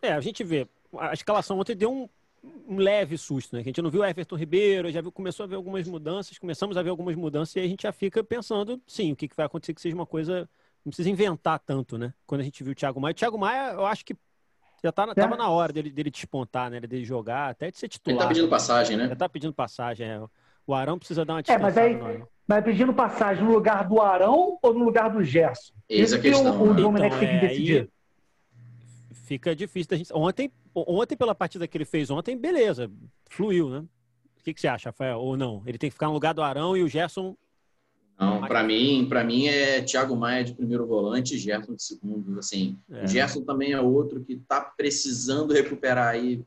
É, 0.00 0.12
a 0.12 0.20
gente 0.20 0.42
vê. 0.42 0.66
A 0.98 1.12
escalação 1.12 1.58
ontem 1.58 1.76
deu 1.76 1.92
um, 1.92 2.08
um 2.42 2.76
leve 2.78 3.18
susto, 3.18 3.54
né? 3.56 3.62
Que 3.62 3.68
a 3.68 3.70
gente 3.70 3.82
não 3.82 3.90
viu 3.90 4.00
o 4.00 4.04
Everton 4.04 4.36
Ribeiro, 4.36 4.90
já 4.90 5.00
viu, 5.00 5.12
começou 5.12 5.44
a 5.44 5.46
ver 5.46 5.56
algumas 5.56 5.86
mudanças, 5.86 6.38
começamos 6.38 6.76
a 6.76 6.82
ver 6.82 6.90
algumas 6.90 7.14
mudanças 7.16 7.54
e 7.56 7.60
aí 7.60 7.66
a 7.66 7.68
gente 7.68 7.82
já 7.82 7.92
fica 7.92 8.22
pensando, 8.24 8.80
sim, 8.86 9.12
o 9.12 9.16
que, 9.16 9.28
que 9.28 9.36
vai 9.36 9.46
acontecer 9.46 9.74
que 9.74 9.80
seja 9.80 9.94
uma 9.94 10.06
coisa. 10.06 10.48
Não 10.84 10.90
precisa 10.90 11.10
inventar 11.10 11.58
tanto, 11.58 11.98
né? 11.98 12.14
Quando 12.26 12.40
a 12.40 12.44
gente 12.44 12.64
viu 12.64 12.72
o 12.72 12.74
Thiago 12.74 12.98
Maia. 12.98 13.12
O 13.12 13.14
Thiago 13.14 13.38
Maia, 13.38 13.72
eu 13.72 13.84
acho 13.84 14.02
que 14.02 14.16
já 14.82 14.90
tá, 14.90 15.14
tava 15.14 15.36
na 15.36 15.50
hora 15.50 15.72
dele, 15.74 15.90
dele 15.90 16.10
despontar, 16.10 16.70
né? 16.70 16.80
Dele 16.80 17.04
jogar, 17.04 17.50
até 17.50 17.70
de 17.70 17.76
ser 17.76 17.84
Ele 17.84 17.90
titular. 17.90 18.22
tá 18.22 18.28
pedindo 18.28 18.48
passagem, 18.48 18.96
né? 18.96 19.08
Já 19.08 19.16
tá 19.16 19.28
pedindo 19.28 19.52
passagem, 19.52 20.06
é. 20.08 20.22
O 20.66 20.72
Arão 20.72 20.98
precisa 20.98 21.22
dar 21.24 21.34
uma 21.34 21.42
É, 21.46 21.58
mas 21.58 21.76
aí-. 21.76 21.98
Mas 22.46 22.64
pedindo 22.64 22.92
passagem 22.94 23.44
no 23.44 23.52
lugar 23.52 23.86
do 23.86 24.00
Arão 24.00 24.58
ou 24.62 24.74
no 24.74 24.84
lugar 24.84 25.10
do 25.10 25.22
Gerson? 25.22 25.72
Eis 25.88 26.12
a 26.12 26.16
Isso 26.16 26.22
que 26.22 26.30
questão, 26.30 26.58
o, 26.58 26.70
o 26.70 26.74
né? 26.74 26.80
Domenech 26.80 27.14
Então, 27.14 27.18
tem 27.20 27.28
que 27.28 27.44
é, 27.44 27.48
decidir. 27.48 27.80
aí 27.82 27.88
fica 29.30 29.54
difícil 29.54 29.90
da 29.90 29.96
gente. 29.96 30.12
Ontem, 30.12 30.50
ontem, 30.74 31.16
pela 31.16 31.36
partida 31.36 31.68
que 31.68 31.76
ele 31.76 31.84
fez 31.84 32.10
ontem, 32.10 32.36
beleza, 32.36 32.90
fluiu, 33.30 33.70
né? 33.70 33.78
O 33.78 34.42
que, 34.42 34.52
que 34.52 34.60
você 34.60 34.66
acha, 34.66 34.88
Rafael? 34.88 35.20
Ou 35.20 35.36
não? 35.36 35.62
Ele 35.64 35.78
tem 35.78 35.88
que 35.88 35.94
ficar 35.94 36.08
no 36.08 36.14
lugar 36.14 36.34
do 36.34 36.42
Arão 36.42 36.76
e 36.76 36.82
o 36.82 36.88
Gerson. 36.88 37.36
Não, 38.18 38.40
para 38.40 38.64
mim, 38.64 39.06
para 39.08 39.22
mim 39.22 39.46
é 39.46 39.82
Thiago 39.82 40.16
Maia 40.16 40.42
de 40.42 40.52
primeiro 40.52 40.84
volante 40.84 41.36
e 41.36 41.38
Gerson 41.38 41.76
de 41.76 41.82
segundo. 41.82 42.40
Assim, 42.40 42.76
É. 42.90 43.04
o 43.04 43.06
Gerson 43.06 43.42
também 43.42 43.70
é 43.70 43.80
outro 43.80 44.20
que 44.24 44.32
está 44.32 44.60
precisando 44.60 45.54
recuperar 45.54 46.08
aí. 46.08 46.42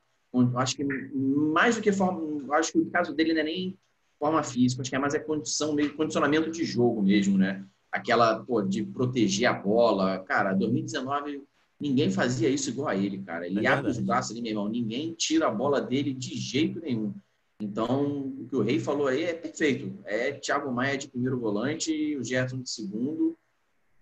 Acho 0.58 0.75
que 0.75 0.84
mais 0.84 1.78
do 1.78 1.82
que 1.82 1.92
forma, 1.94 2.54
acho 2.58 2.74
que 2.74 2.80
o 2.80 2.90
caso 2.90 3.13
dele 3.13 3.34
não 3.34 3.42
é 3.42 3.44
nem 3.46 3.78
forma 4.20 4.44
física, 4.44 4.82
acho 4.82 4.90
que 4.90 4.96
é 4.96 5.00
mais 5.00 5.13
é 5.13 5.20
condição, 5.20 5.74
meio 5.74 5.96
condicionamento 5.96 6.52
de 6.52 6.66
jogo 6.66 7.02
mesmo, 7.02 7.38
né? 7.38 7.63
Aquela 7.92 8.44
pô, 8.44 8.62
de 8.62 8.84
proteger 8.84 9.48
a 9.48 9.54
bola, 9.54 10.20
cara. 10.20 10.54
2019 10.54 11.44
ninguém 11.80 12.12
fazia 12.12 12.50
isso 12.50 12.70
igual 12.70 12.88
a 12.88 12.96
ele, 12.96 13.22
cara. 13.24 13.46
Ele 13.46 13.65
É 13.65 13.70
abre 13.70 13.89
os 13.89 14.00
braços 14.00 14.32
ali, 14.32 14.42
meu 14.42 14.51
irmão. 14.51 14.70
Ninguém 14.70 15.13
tira 15.13 15.48
a 15.48 15.51
bola 15.51 15.82
dele 15.82 16.13
de 16.13 16.38
jeito 16.38 16.80
nenhum. 16.80 17.13
Então, 17.62 18.34
o 18.39 18.48
que 18.50 18.56
o 18.56 18.62
Rei 18.62 18.80
falou 18.80 19.08
aí 19.08 19.24
é 19.24 19.34
perfeito. 19.34 19.98
É 20.06 20.34
Thiago 20.34 20.72
Maia 20.72 20.98
de 20.98 21.08
primeiro 21.08 21.39
volante 21.39 22.15
o 22.18 22.24
Gerson 22.24 22.62
de 22.62 22.70
segundo. 22.70 23.38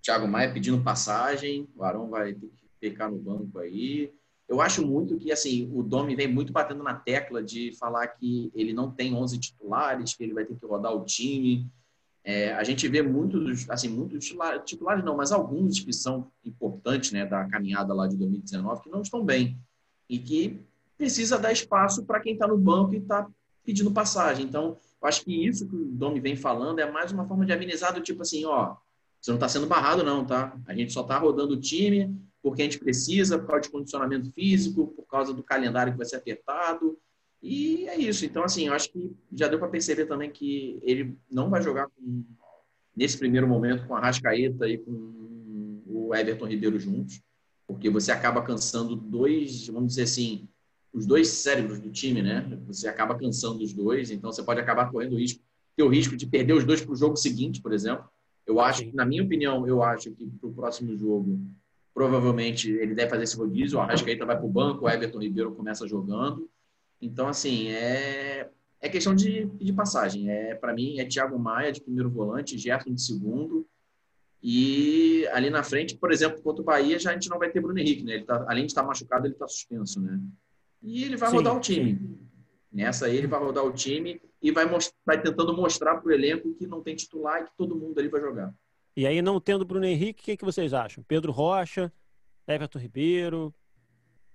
Thiago 0.01 0.27
Maia 0.27 0.51
pedindo 0.51 0.83
passagem, 0.83 1.67
o 1.75 1.83
Arão 1.83 2.09
vai 2.09 2.33
ter 2.33 2.47
que 2.47 2.89
ficar 2.89 3.09
no 3.11 3.19
banco 3.19 3.59
aí. 3.59 4.11
Eu 4.49 4.59
acho 4.59 4.85
muito 4.85 5.17
que 5.17 5.31
assim 5.31 5.69
o 5.71 5.83
Domi 5.83 6.15
vem 6.15 6.27
muito 6.27 6.51
batendo 6.51 6.83
na 6.83 6.95
tecla 6.95 7.41
de 7.41 7.71
falar 7.77 8.07
que 8.07 8.51
ele 8.53 8.73
não 8.73 8.91
tem 8.91 9.13
11 9.13 9.39
titulares, 9.39 10.13
que 10.13 10.23
ele 10.23 10.33
vai 10.33 10.43
ter 10.43 10.55
que 10.55 10.65
rodar 10.65 10.93
o 10.93 11.05
time. 11.05 11.71
É, 12.23 12.53
a 12.53 12.63
gente 12.63 12.87
vê 12.87 13.01
muitos, 13.01 13.67
assim, 13.69 13.89
muitos 13.89 14.23
titulares, 14.65 15.03
não, 15.03 15.17
mas 15.17 15.31
alguns 15.31 15.79
que 15.79 15.91
são 15.91 16.31
importantes, 16.45 17.11
né, 17.11 17.25
da 17.25 17.45
caminhada 17.45 17.93
lá 17.93 18.07
de 18.07 18.15
2019 18.15 18.83
que 18.83 18.89
não 18.89 19.01
estão 19.01 19.25
bem 19.25 19.57
e 20.07 20.19
que 20.19 20.59
precisa 20.97 21.39
dar 21.39 21.51
espaço 21.51 22.05
para 22.05 22.19
quem 22.19 22.33
está 22.33 22.47
no 22.47 22.57
banco 22.57 22.93
e 22.93 22.97
está 22.97 23.27
pedindo 23.63 23.91
passagem. 23.91 24.45
Então, 24.45 24.77
eu 25.01 25.07
acho 25.07 25.23
que 25.23 25.47
isso 25.47 25.67
que 25.67 25.75
o 25.75 25.85
Domi 25.85 26.19
vem 26.19 26.35
falando 26.35 26.79
é 26.79 26.91
mais 26.91 27.11
uma 27.11 27.27
forma 27.27 27.45
de 27.45 27.53
amenizar 27.53 27.93
do 27.93 28.01
tipo 28.01 28.21
assim, 28.21 28.45
ó, 28.45 28.75
você 29.19 29.31
não 29.31 29.37
está 29.37 29.49
sendo 29.49 29.65
barrado 29.65 30.03
não, 30.03 30.23
tá? 30.23 30.55
A 30.67 30.75
gente 30.75 30.93
só 30.93 31.01
está 31.01 31.17
rodando 31.17 31.53
o 31.53 31.59
time 31.59 32.15
porque 32.41 32.61
a 32.61 32.65
gente 32.65 32.79
precisa, 32.79 33.37
por 33.37 33.47
causa 33.47 33.61
de 33.61 33.69
condicionamento 33.69 34.31
físico, 34.31 34.87
por 34.87 35.05
causa 35.05 35.33
do 35.33 35.43
calendário 35.43 35.91
que 35.91 35.97
vai 35.97 36.07
ser 36.07 36.15
apertado. 36.15 36.97
E 37.41 37.87
é 37.87 37.97
isso. 37.97 38.25
Então, 38.25 38.43
assim, 38.43 38.67
eu 38.67 38.73
acho 38.73 38.91
que 38.91 39.15
já 39.33 39.47
deu 39.47 39.57
para 39.57 39.67
perceber 39.67 40.05
também 40.05 40.29
que 40.29 40.79
ele 40.83 41.17
não 41.29 41.49
vai 41.49 41.61
jogar 41.61 41.87
com, 41.87 42.23
nesse 42.95 43.17
primeiro 43.17 43.47
momento 43.47 43.87
com 43.87 43.95
a 43.95 43.99
Rascaeta 43.99 44.67
e 44.67 44.77
com 44.77 45.81
o 45.85 46.13
Everton 46.13 46.45
Ribeiro 46.45 46.79
juntos, 46.79 47.21
porque 47.65 47.89
você 47.89 48.11
acaba 48.11 48.41
cansando 48.41 48.95
dois, 48.95 49.67
vamos 49.67 49.89
dizer 49.89 50.03
assim, 50.03 50.47
os 50.93 51.05
dois 51.05 51.29
cérebros 51.29 51.79
do 51.79 51.89
time, 51.89 52.21
né? 52.21 52.45
Você 52.67 52.87
acaba 52.87 53.17
cansando 53.17 53.63
os 53.63 53.73
dois, 53.73 54.11
então 54.11 54.31
você 54.31 54.43
pode 54.43 54.59
acabar 54.59 54.91
correndo 54.91 55.13
o 55.13 55.17
risco, 55.17 55.41
ter 55.75 55.83
o 55.83 55.87
risco 55.87 56.15
de 56.15 56.27
perder 56.27 56.53
os 56.53 56.65
dois 56.65 56.81
para 56.81 56.91
o 56.91 56.95
jogo 56.95 57.15
seguinte, 57.15 57.61
por 57.61 57.73
exemplo. 57.73 58.05
Eu 58.45 58.59
acho, 58.59 58.93
na 58.93 59.05
minha 59.05 59.23
opinião, 59.23 59.65
eu 59.65 59.81
acho 59.81 60.11
que 60.11 60.27
para 60.27 60.49
o 60.49 60.53
próximo 60.53 60.95
jogo, 60.97 61.39
provavelmente 61.93 62.69
ele 62.69 62.93
deve 62.93 63.09
fazer 63.09 63.23
esse 63.23 63.37
rodízio, 63.37 63.77
o 63.77 63.81
Arrascaeta 63.81 64.25
vai 64.25 64.37
para 64.37 64.45
o 64.45 64.49
banco, 64.49 64.85
o 64.85 64.89
Everton 64.89 65.19
Ribeiro 65.19 65.53
começa 65.53 65.87
jogando. 65.87 66.49
Então, 67.01 67.27
assim, 67.27 67.69
é, 67.69 68.49
é 68.79 68.89
questão 68.89 69.15
de, 69.15 69.45
de 69.45 69.73
passagem. 69.73 70.29
É, 70.29 70.55
para 70.55 70.73
mim, 70.73 70.99
é 70.99 71.05
Thiago 71.05 71.37
Maia 71.39 71.71
de 71.71 71.81
primeiro 71.81 72.09
volante, 72.09 72.57
Gerson 72.57 72.93
de 72.93 73.01
segundo. 73.01 73.67
E 74.43 75.27
ali 75.33 75.49
na 75.49 75.63
frente, 75.63 75.95
por 75.97 76.11
exemplo, 76.11 76.41
contra 76.41 76.61
o 76.61 76.65
Bahia, 76.65 76.97
já 76.97 77.11
a 77.11 77.13
gente 77.13 77.29
não 77.29 77.37
vai 77.37 77.51
ter 77.51 77.61
Bruno 77.61 77.77
Henrique, 77.79 78.03
né? 78.03 78.15
Ele 78.15 78.23
tá, 78.25 78.43
além 78.47 78.65
de 78.65 78.71
estar 78.71 78.83
machucado, 78.83 79.27
ele 79.27 79.33
está 79.33 79.47
suspenso, 79.47 79.99
né? 80.01 80.19
E 80.81 81.03
ele 81.03 81.15
vai 81.15 81.29
Sim, 81.29 81.35
rodar 81.37 81.55
o 81.55 81.59
time. 81.59 82.19
Nessa 82.71 83.05
aí, 83.05 83.17
ele 83.17 83.27
vai 83.27 83.39
rodar 83.39 83.63
o 83.65 83.71
time 83.71 84.19
e 84.41 84.51
vai, 84.51 84.65
most- 84.65 84.93
vai 85.05 85.21
tentando 85.21 85.55
mostrar 85.55 85.97
para 85.97 86.07
o 86.09 86.11
elenco 86.11 86.53
que 86.55 86.65
não 86.65 86.81
tem 86.81 86.95
titular 86.95 87.41
e 87.41 87.45
que 87.45 87.51
todo 87.55 87.75
mundo 87.75 87.99
ali 87.99 88.07
vai 88.07 88.19
jogar. 88.21 88.51
E 88.97 89.05
aí, 89.05 89.21
não 89.21 89.39
tendo 89.39 89.63
Bruno 89.65 89.85
Henrique, 89.85 90.21
o 90.21 90.25
que, 90.25 90.37
que 90.37 90.45
vocês 90.45 90.73
acham? 90.73 91.03
Pedro 91.03 91.31
Rocha, 91.31 91.93
Everton 92.47 92.79
Ribeiro. 92.79 93.53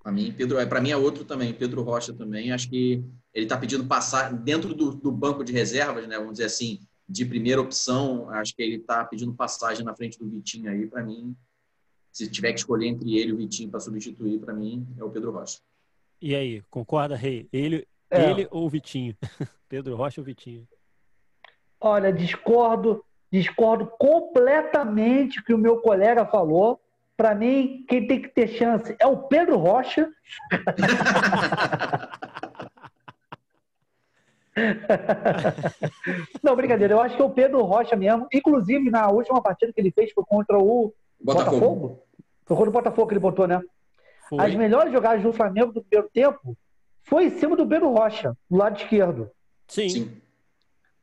Para 0.07 0.13
mim, 0.13 0.33
Pedro, 0.33 0.69
para 0.69 0.81
mim 0.81 0.91
é 0.93 0.97
outro 0.97 1.25
também, 1.25 1.53
Pedro 1.53 1.83
Rocha 1.83 2.13
também. 2.13 2.53
Acho 2.53 2.71
que 2.71 3.03
ele 3.35 3.45
está 3.45 3.59
pedindo 3.59 3.85
passar 3.87 4.33
dentro 4.33 4.73
do, 4.73 4.93
do 4.93 5.11
banco 5.11 5.43
de 5.43 5.53
reservas, 5.53 6.07
né? 6.07 6.17
Vamos 6.17 6.35
dizer 6.35 6.45
assim, 6.45 6.79
de 7.09 7.25
primeira 7.25 7.61
opção. 7.61 8.31
Acho 8.31 8.55
que 8.55 8.63
ele 8.63 8.77
está 8.77 9.05
pedindo 9.05 9.35
passagem 9.35 9.85
na 9.85 9.97
frente 9.97 10.17
do 10.17 10.29
Vitinho 10.29 10.71
aí. 10.71 10.87
Para 10.87 11.03
mim, 11.03 11.35
se 12.13 12.31
tiver 12.31 12.53
que 12.53 12.61
escolher 12.61 12.87
entre 12.87 13.19
ele 13.19 13.31
e 13.31 13.33
o 13.33 13.37
Vitinho 13.37 13.69
para 13.69 13.81
substituir, 13.81 14.39
para 14.39 14.55
mim 14.55 14.87
é 14.97 15.03
o 15.03 15.11
Pedro 15.11 15.33
Rocha. 15.33 15.59
E 16.23 16.37
aí, 16.37 16.63
concorda, 16.71 17.17
Rei? 17.17 17.49
Ele, 17.53 17.85
É. 18.09 18.31
ele 18.31 18.47
ou 18.53 18.67
o 18.67 18.71
Vitinho? 18.71 19.17
Pedro 19.69 19.97
Rocha 19.97 20.21
ou 20.21 20.25
Vitinho? 20.25 20.69
Olha, 21.81 22.13
discordo, 22.13 23.05
discordo 23.29 23.91
completamente 23.99 25.43
que 25.43 25.53
o 25.53 25.59
meu 25.59 25.79
colega 25.79 26.25
falou. 26.25 26.81
Para 27.17 27.35
mim, 27.35 27.85
quem 27.89 28.07
tem 28.07 28.21
que 28.21 28.29
ter 28.29 28.49
chance 28.49 28.95
é 28.99 29.07
o 29.07 29.17
Pedro 29.17 29.57
Rocha. 29.57 30.11
Não, 36.43 36.57
brincadeira, 36.57 36.95
eu 36.95 37.01
acho 37.01 37.17
que 37.17 37.23
é 37.23 37.25
o 37.25 37.31
Pedro 37.31 37.63
Rocha 37.63 37.97
mesmo. 37.97 38.27
Inclusive, 38.33 38.91
na 38.91 39.09
última 39.09 39.43
partida 39.43 39.73
que 39.73 39.81
ele 39.81 39.91
fez 39.91 40.13
foi 40.13 40.25
contra 40.25 40.59
o 40.59 40.93
Botafogo. 41.21 41.51
Botafogo. 41.51 42.03
Foi 42.45 42.57
contra 42.57 42.71
o 42.71 42.73
Botafogo 42.73 43.09
que 43.09 43.15
ele 43.15 43.21
botou, 43.21 43.47
né? 43.47 43.61
Foi. 44.29 44.45
As 44.45 44.55
melhores 44.55 44.93
jogadas 44.93 45.23
do 45.23 45.33
Flamengo 45.33 45.73
do 45.73 45.83
primeiro 45.83 46.11
tempo 46.13 46.57
foi 47.03 47.27
em 47.27 47.31
cima 47.31 47.57
do 47.57 47.67
Pedro 47.67 47.93
Rocha, 47.93 48.37
do 48.51 48.57
lado 48.57 48.77
esquerdo. 48.77 49.31
Sim. 49.69 49.89
Sim. 49.89 50.21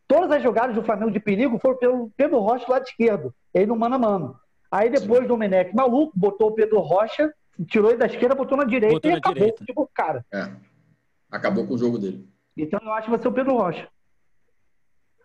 Todas 0.08 0.32
as 0.32 0.44
jogadas 0.44 0.76
do 0.76 0.84
Flamengo 0.84 1.12
de 1.12 1.20
perigo 1.20 1.58
foram 1.60 1.78
pelo 1.78 2.12
Pedro 2.16 2.40
Rocha 2.40 2.66
do 2.66 2.72
lado 2.72 2.84
esquerdo. 2.84 3.34
Ele 3.54 3.68
no 3.68 3.76
mano 3.76 3.96
a 3.96 4.00
mano. 4.00 4.40
Aí 4.74 4.90
depois 4.90 5.24
o 5.24 5.28
Domenech 5.28 5.72
maluco, 5.76 6.12
botou 6.18 6.48
o 6.50 6.52
Pedro 6.52 6.80
Rocha, 6.80 7.32
tirou 7.68 7.92
ele 7.92 8.00
da 8.00 8.08
esquerda, 8.08 8.34
botou 8.34 8.58
na 8.58 8.64
direita 8.64 8.96
Botou 8.96 9.12
e 9.12 9.14
na 9.14 9.20
acabou. 9.20 9.36
direita. 9.36 9.64
Tipo, 9.66 9.88
cara. 9.94 10.26
É. 10.34 10.52
Acabou 11.30 11.68
com 11.68 11.76
o 11.76 11.78
jogo 11.78 12.00
dele. 12.00 12.28
Então 12.58 12.80
eu 12.82 12.92
acho 12.94 13.06
que 13.06 13.12
vai 13.12 13.20
ser 13.20 13.28
o 13.28 13.32
Pedro 13.32 13.56
Rocha. 13.56 13.88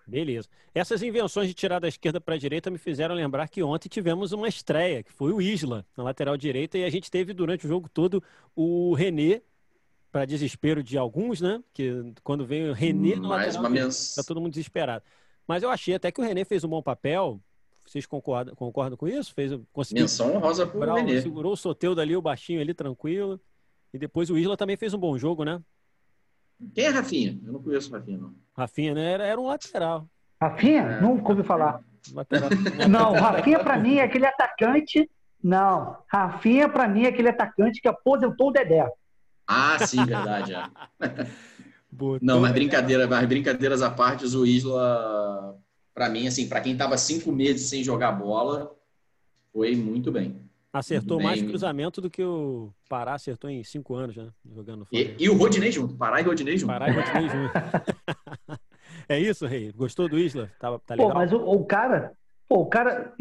Beleza. 0.06 0.50
Essas 0.74 1.02
invenções 1.02 1.48
de 1.48 1.54
tirar 1.54 1.78
da 1.78 1.88
esquerda 1.88 2.20
para 2.20 2.34
a 2.34 2.38
direita 2.38 2.70
me 2.70 2.76
fizeram 2.76 3.14
lembrar 3.14 3.48
que 3.48 3.62
ontem 3.62 3.88
tivemos 3.88 4.32
uma 4.32 4.48
estreia, 4.48 5.02
que 5.02 5.12
foi 5.12 5.32
o 5.32 5.40
Isla, 5.40 5.82
na 5.96 6.04
lateral 6.04 6.36
direita, 6.36 6.76
e 6.76 6.84
a 6.84 6.90
gente 6.90 7.10
teve 7.10 7.32
durante 7.32 7.64
o 7.64 7.68
jogo 7.68 7.88
todo 7.88 8.22
o 8.54 8.92
René 8.92 9.40
para 10.12 10.26
desespero 10.26 10.82
de 10.82 10.98
alguns, 10.98 11.40
né? 11.40 11.62
Que 11.72 12.12
quando 12.22 12.44
vem 12.44 12.68
o 12.68 12.74
René 12.74 13.16
no 13.16 13.28
Mais 13.28 13.56
lateral 13.56 13.86
uma 13.86 13.88
tá 14.14 14.22
todo 14.26 14.42
mundo 14.42 14.52
desesperado. 14.52 15.02
Mas 15.46 15.62
eu 15.62 15.70
achei 15.70 15.94
até 15.94 16.12
que 16.12 16.20
o 16.20 16.24
René 16.24 16.44
fez 16.44 16.64
um 16.64 16.68
bom 16.68 16.82
papel. 16.82 17.40
Vocês 17.88 18.04
concordam, 18.06 18.54
concordam 18.54 18.96
com 18.98 19.08
isso? 19.08 19.32
Fez, 19.32 19.50
conseguiu 19.72 20.02
Menção 20.02 20.34
honrosa 20.36 20.66
pro 20.66 20.78
o- 20.80 20.94
Renê. 20.94 21.22
segurou 21.22 21.52
o 21.52 21.56
Soteudo 21.56 22.00
ali, 22.00 22.14
o 22.14 22.20
baixinho 22.22 22.60
ali, 22.60 22.74
tranquilo. 22.74 23.40
E 23.94 23.98
depois 23.98 24.28
o 24.28 24.36
Isla 24.36 24.56
também 24.56 24.76
fez 24.76 24.92
um 24.92 24.98
bom 24.98 25.16
jogo, 25.16 25.42
né? 25.44 25.60
Quem 26.74 26.84
é 26.84 26.88
Rafinha? 26.90 27.38
Eu 27.46 27.52
não 27.54 27.62
conheço 27.62 27.88
o 27.90 27.92
Rafinha, 27.98 28.18
não. 28.18 28.34
Rafinha, 28.54 28.94
né? 28.94 29.12
Era, 29.12 29.26
era 29.26 29.40
um 29.40 29.46
lateral. 29.46 30.06
Rafinha? 30.40 30.82
É. 30.82 31.00
Nunca 31.00 31.30
ouvi 31.30 31.42
falar. 31.42 31.80
lateral 32.12 32.50
Não, 32.90 33.12
Rafinha 33.14 33.60
pra 33.60 33.78
mim 33.78 33.96
é 33.96 34.02
aquele 34.02 34.26
atacante. 34.26 35.08
Não, 35.42 35.96
Rafinha 36.12 36.68
pra 36.68 36.86
mim 36.88 37.04
é 37.04 37.08
aquele 37.08 37.28
atacante 37.30 37.80
que 37.80 37.88
aposentou 37.88 38.48
o 38.48 38.52
Dedé. 38.52 38.86
Ah, 39.46 39.78
sim, 39.86 40.04
verdade. 40.04 40.52
é. 40.52 40.64
Não, 42.20 42.40
mas 42.40 42.52
brincadeira, 42.52 43.06
mas 43.06 43.26
brincadeiras 43.26 43.80
à 43.80 43.90
parte, 43.90 44.24
o 44.36 44.44
Isla, 44.44 45.56
pra 45.98 46.08
mim, 46.08 46.28
assim, 46.28 46.48
pra 46.48 46.60
quem 46.60 46.76
tava 46.76 46.96
cinco 46.96 47.32
meses 47.32 47.68
sem 47.68 47.82
jogar 47.82 48.12
bola, 48.12 48.72
foi 49.52 49.74
muito 49.74 50.12
bem. 50.12 50.40
Acertou 50.72 51.16
Muito 51.16 51.26
mais 51.26 51.40
bem. 51.40 51.48
cruzamento 51.48 52.00
do 52.00 52.08
que 52.08 52.22
o 52.22 52.72
Pará 52.88 53.14
acertou 53.14 53.50
em 53.50 53.64
cinco 53.64 53.96
anos, 53.96 54.16
né? 54.16 54.28
Jogando. 54.54 54.86
E, 54.92 55.12
e 55.18 55.28
o 55.28 55.36
Rodinei 55.36 55.72
junto, 55.72 55.96
Pará 55.96 56.20
e 56.20 56.22
Rodinei 56.22 56.56
junto. 56.56 56.68
Pará 56.70 56.88
e 56.88 56.92
Rodinei 56.92 57.28
junto. 57.28 57.52
é 59.08 59.18
isso, 59.18 59.44
Rei? 59.44 59.72
Gostou 59.72 60.08
do 60.08 60.16
Isla? 60.16 60.48
Tá, 60.60 60.78
tá 60.78 60.94
Pô, 60.94 61.02
legal? 61.08 61.14
mas 61.14 61.32
o, 61.32 61.38
o 61.38 61.64
cara. 61.64 62.12
Pô, 62.48 62.60
o 62.60 62.66
cara. 62.66 63.12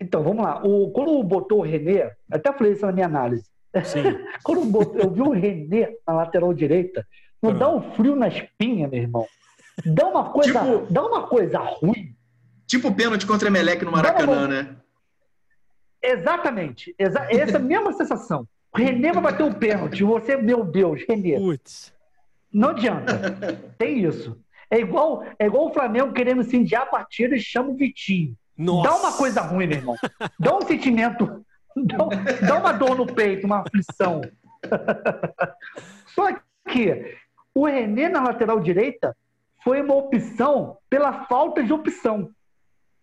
Então, 0.00 0.24
vamos 0.24 0.42
lá. 0.44 0.60
O, 0.66 0.90
quando 0.90 1.22
botou 1.22 1.60
o 1.60 1.62
René, 1.62 2.10
até 2.28 2.52
falei 2.52 2.72
isso 2.72 2.84
na 2.84 2.90
minha 2.92 3.06
análise. 3.06 3.44
Sim. 3.84 4.02
Quando 4.42 4.64
botou- 4.64 5.00
eu 5.00 5.10
vi 5.10 5.20
o 5.20 5.30
René 5.30 5.94
na 6.04 6.14
lateral 6.14 6.52
direita, 6.52 7.06
não 7.40 7.56
dá 7.56 7.72
um 7.72 7.94
frio 7.94 8.16
na 8.16 8.26
espinha, 8.26 8.88
meu 8.88 9.00
irmão. 9.00 9.26
Dá 9.86 10.06
uma 10.06 10.30
coisa, 10.30 10.52
Tipo- 10.60 10.86
dá 10.92 11.04
uma 11.06 11.26
coisa 11.26 11.58
ruim. 11.58 12.14
Tipo 12.66 12.88
o 12.88 12.94
pênalti 12.94 13.26
contra 13.26 13.46
o 13.46 13.50
Emelec 13.50 13.84
no 13.84 13.92
Maracanã, 13.92 14.48
né? 14.48 14.76
Exatamente. 16.02 16.94
Exa 16.98 17.26
essa 17.30 17.58
mesma 17.58 17.92
sensação. 17.92 18.46
O 18.74 18.78
René 18.78 19.12
vai 19.12 19.22
bater 19.22 19.42
um 19.44 19.52
pênalti. 19.52 20.02
Você, 20.02 20.36
meu 20.36 20.64
Deus, 20.64 21.02
René. 21.08 21.38
Putz. 21.38 21.92
Não 22.52 22.70
adianta. 22.70 23.18
Tem 23.78 24.04
isso. 24.04 24.38
É 24.70 24.78
igual, 24.78 25.24
é 25.38 25.46
igual 25.46 25.66
o 25.68 25.72
Flamengo 25.72 26.12
querendo 26.12 26.40
incendiar 26.40 26.82
a 26.82 26.86
partida 26.86 27.36
e 27.36 27.40
chama 27.40 27.70
o 27.70 27.76
Vitinho. 27.76 28.34
Nossa. 28.56 28.88
Dá 28.88 28.96
uma 28.96 29.12
coisa 29.12 29.40
ruim, 29.42 29.66
meu 29.66 29.76
irmão. 29.78 29.96
Dá 30.38 30.56
um 30.56 30.62
sentimento. 30.62 31.44
Dá, 31.76 31.96
dá 32.46 32.58
uma 32.58 32.72
dor 32.72 32.96
no 32.96 33.06
peito, 33.06 33.46
uma 33.46 33.60
aflição. 33.60 34.22
Só 36.14 36.28
que 36.68 37.16
o 37.54 37.66
René 37.66 38.08
na 38.08 38.22
lateral 38.22 38.60
direita 38.60 39.14
foi 39.64 39.80
uma 39.82 39.94
opção 39.94 40.76
pela 40.90 41.24
falta 41.26 41.62
de 41.62 41.72
opção. 41.72 42.30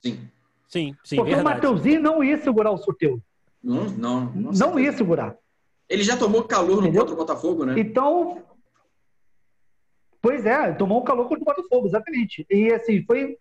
Sim. 0.03 0.27
Sim, 0.67 0.95
sim, 1.03 1.15
porque 1.15 1.31
o 1.31 1.35
verdade. 1.37 1.55
Mateuzinho 1.55 1.99
não 2.01 2.23
ia 2.23 2.37
segurar 2.37 2.71
o 2.71 2.77
sorteio. 2.77 3.21
Não, 3.63 3.85
não, 3.85 4.21
não, 4.31 4.51
Não 4.51 4.79
ia 4.79 4.91
segurar. 4.93 5.35
Ele 5.89 6.03
já 6.03 6.15
tomou 6.15 6.43
calor 6.43 6.75
no 6.77 6.81
Entendeu? 6.83 7.01
contra 7.01 7.13
o 7.15 7.17
Botafogo, 7.17 7.65
né? 7.65 7.73
Então. 7.79 8.43
Pois 10.21 10.45
é, 10.45 10.73
tomou 10.73 11.01
um 11.01 11.03
calor 11.03 11.27
contra 11.27 11.41
o 11.41 11.45
Botafogo, 11.45 11.87
exatamente. 11.87 12.45
E 12.49 12.71
assim, 12.73 13.03
foi. 13.03 13.37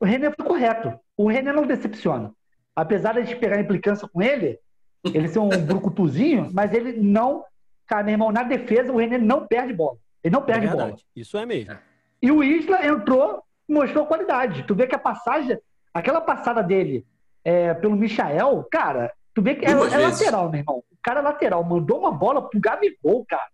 O 0.00 0.04
René 0.04 0.30
foi 0.32 0.44
correto. 0.44 0.98
O 1.16 1.28
René 1.28 1.52
não 1.52 1.66
decepciona. 1.66 2.32
Apesar 2.74 3.12
de 3.12 3.20
a 3.20 3.24
gente 3.24 3.38
pegar 3.38 3.60
implicância 3.60 4.08
com 4.08 4.20
ele, 4.20 4.58
ele 5.04 5.28
ser 5.28 5.38
um 5.38 5.48
brucutuzinho, 5.64 6.50
mas 6.52 6.72
ele 6.72 6.92
não. 7.00 7.44
Cara, 7.86 8.02
meu 8.02 8.12
irmão, 8.12 8.32
na 8.32 8.42
defesa, 8.42 8.90
o 8.92 8.96
René 8.96 9.18
não 9.18 9.46
perde 9.46 9.72
bola. 9.74 9.96
Ele 10.22 10.32
não 10.32 10.42
É 10.42 10.44
perde 10.46 10.66
bola. 10.66 10.78
verdade. 10.78 11.04
Isso 11.14 11.36
é 11.38 11.44
mesmo. 11.46 11.76
E 12.24 12.32
o 12.32 12.42
Isla 12.42 12.86
entrou 12.86 13.44
e 13.68 13.74
mostrou 13.74 14.06
qualidade. 14.06 14.62
Tu 14.62 14.74
vê 14.74 14.86
que 14.86 14.94
a 14.94 14.98
passagem, 14.98 15.58
aquela 15.92 16.22
passada 16.22 16.62
dele 16.62 17.04
é, 17.44 17.74
pelo 17.74 17.94
Michael, 17.94 18.66
cara, 18.72 19.12
tu 19.34 19.42
vê 19.42 19.54
que 19.54 19.66
é, 19.66 19.72
é 19.72 19.74
lateral, 19.74 20.48
meu 20.48 20.60
irmão. 20.60 20.78
O 20.90 20.96
cara 21.02 21.20
é 21.20 21.22
lateral, 21.22 21.62
mandou 21.62 21.98
uma 21.98 22.10
bola 22.10 22.48
pro 22.48 22.58
Gabigol, 22.58 23.26
cara. 23.28 23.50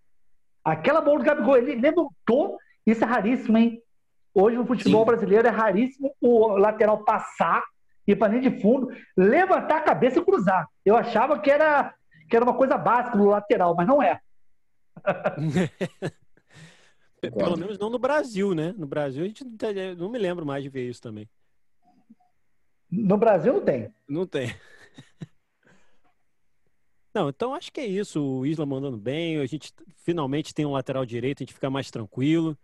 Aquela 0.64 1.00
bola 1.00 1.18
do 1.18 1.24
Gabigol, 1.24 1.56
ele 1.56 1.74
levantou, 1.74 2.58
isso 2.86 3.02
é 3.02 3.06
raríssimo, 3.08 3.58
hein? 3.58 3.82
Hoje 4.32 4.56
no 4.56 4.64
futebol 4.64 5.00
Sim. 5.00 5.06
brasileiro 5.06 5.48
é 5.48 5.50
raríssimo 5.50 6.14
o 6.20 6.46
lateral 6.50 6.98
passar, 7.02 7.64
ir 8.06 8.14
pra 8.14 8.28
linha 8.28 8.48
de 8.48 8.62
fundo, 8.62 8.88
levantar 9.16 9.78
a 9.78 9.82
cabeça 9.82 10.20
e 10.20 10.24
cruzar. 10.24 10.68
Eu 10.86 10.96
achava 10.96 11.40
que 11.40 11.50
era, 11.50 11.92
que 12.28 12.36
era 12.36 12.44
uma 12.44 12.54
coisa 12.54 12.78
básica 12.78 13.16
no 13.16 13.30
lateral, 13.30 13.74
mas 13.74 13.88
não 13.88 14.00
é. 14.00 14.20
Pelo 17.20 17.56
menos 17.56 17.78
não 17.78 17.90
no 17.90 17.98
Brasil, 17.98 18.54
né? 18.54 18.74
No 18.76 18.86
Brasil 18.86 19.22
a 19.22 19.26
gente 19.26 19.44
não, 19.44 19.94
não 19.96 20.08
me 20.10 20.18
lembro 20.18 20.46
mais 20.46 20.62
de 20.62 20.70
ver 20.70 20.88
isso 20.88 21.02
também. 21.02 21.28
No 22.90 23.16
Brasil 23.16 23.52
não 23.52 23.60
tem. 23.60 23.92
Não 24.08 24.26
tem. 24.26 24.54
Não, 27.12 27.28
então 27.28 27.52
acho 27.54 27.72
que 27.72 27.80
é 27.80 27.86
isso. 27.86 28.22
O 28.22 28.46
Isla 28.46 28.64
mandando 28.64 28.96
bem. 28.96 29.38
A 29.38 29.46
gente 29.46 29.72
finalmente 29.96 30.54
tem 30.54 30.64
um 30.64 30.70
lateral 30.72 31.04
direito, 31.04 31.42
a 31.42 31.44
gente 31.44 31.54
fica 31.54 31.68
mais 31.68 31.90
tranquilo. 31.90 32.56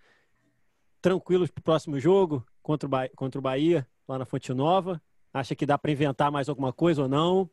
Tranquilos 1.02 1.50
pro 1.50 1.64
próximo 1.64 1.98
jogo 1.98 2.46
contra 2.62 2.86
o, 2.86 2.90
Ba- 2.90 3.08
contra 3.16 3.38
o 3.40 3.42
Bahia, 3.42 3.86
lá 4.06 4.18
na 4.18 4.24
Fonte 4.24 4.52
Nova. 4.54 5.02
Acha 5.34 5.56
que 5.56 5.66
dá 5.66 5.76
para 5.76 5.90
inventar 5.90 6.30
mais 6.30 6.48
alguma 6.48 6.72
coisa 6.72 7.02
ou 7.02 7.08
não? 7.08 7.42
O 7.42 7.50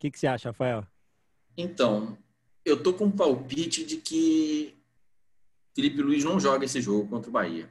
que, 0.00 0.10
que 0.10 0.18
você 0.18 0.26
acha, 0.26 0.48
Rafael? 0.48 0.84
Então, 1.56 2.18
eu 2.64 2.82
tô 2.82 2.92
com 2.92 3.04
um 3.04 3.10
palpite 3.10 3.84
de 3.86 3.96
que 3.98 4.75
Felipe 5.76 6.00
Luiz 6.00 6.24
não 6.24 6.40
joga 6.40 6.64
esse 6.64 6.80
jogo 6.80 7.06
contra 7.06 7.28
o 7.28 7.32
Bahia. 7.32 7.68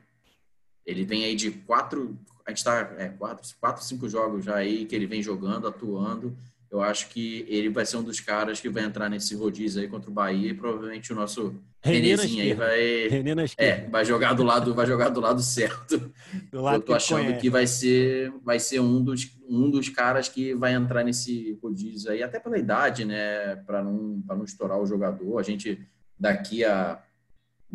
Ele 0.86 1.04
vem 1.04 1.26
aí 1.26 1.36
de 1.36 1.50
quatro, 1.50 2.16
a 2.46 2.52
gente 2.52 2.64
tá, 2.64 2.94
é, 3.00 3.10
quatro, 3.10 3.50
quatro, 3.60 3.84
cinco 3.84 4.08
jogos 4.08 4.46
já 4.46 4.58
aí 4.58 4.86
que 4.86 4.96
ele 4.96 5.08
vem 5.08 5.24
jogando, 5.24 5.68
atuando. 5.68 6.38
Eu 6.70 6.82
acho 6.82 7.10
que 7.10 7.46
ele 7.48 7.70
vai 7.70 7.84
ser 7.84 7.98
um 7.98 8.04
dos 8.04 8.20
caras 8.20 8.60
que 8.60 8.70
vai 8.70 8.84
entrar 8.84 9.10
nesse 9.10 9.34
rodízio 9.34 9.82
aí 9.82 9.88
contra 9.88 10.12
o 10.12 10.14
Bahia 10.14 10.52
e 10.52 10.54
provavelmente 10.54 11.12
o 11.12 11.16
nosso 11.16 11.60
Renezinho 11.82 12.44
aí 12.44 12.54
vai, 12.54 13.08
René 13.08 13.34
na 13.34 13.46
é, 13.58 13.88
vai 13.88 14.06
jogar 14.06 14.34
do 14.34 14.44
lado, 14.44 14.74
vai 14.76 14.86
jogar 14.86 15.10
do 15.10 15.20
lado 15.20 15.42
certo. 15.42 16.12
do 16.52 16.62
lado 16.62 16.76
eu 16.76 16.82
que 16.82 16.86
tô 16.88 16.92
ele 16.92 16.98
achando 16.98 17.24
conhece. 17.24 17.42
que 17.42 17.50
vai 17.50 17.66
ser, 17.66 18.34
vai 18.44 18.60
ser 18.60 18.82
um 18.82 19.04
dos, 19.04 19.36
um 19.50 19.72
dos 19.72 19.90
caras 19.90 20.30
que 20.30 20.54
vai 20.54 20.74
entrar 20.74 21.04
nesse 21.04 21.58
rodízio 21.62 22.12
aí, 22.12 22.22
até 22.22 22.40
pela 22.40 22.58
idade, 22.58 23.04
né? 23.04 23.56
Para 23.68 23.84
não, 23.84 24.22
pra 24.26 24.36
não 24.36 24.44
estourar 24.44 24.80
o 24.80 24.86
jogador. 24.86 25.40
A 25.40 25.44
gente, 25.44 25.80
daqui 26.20 26.66
a, 26.66 27.02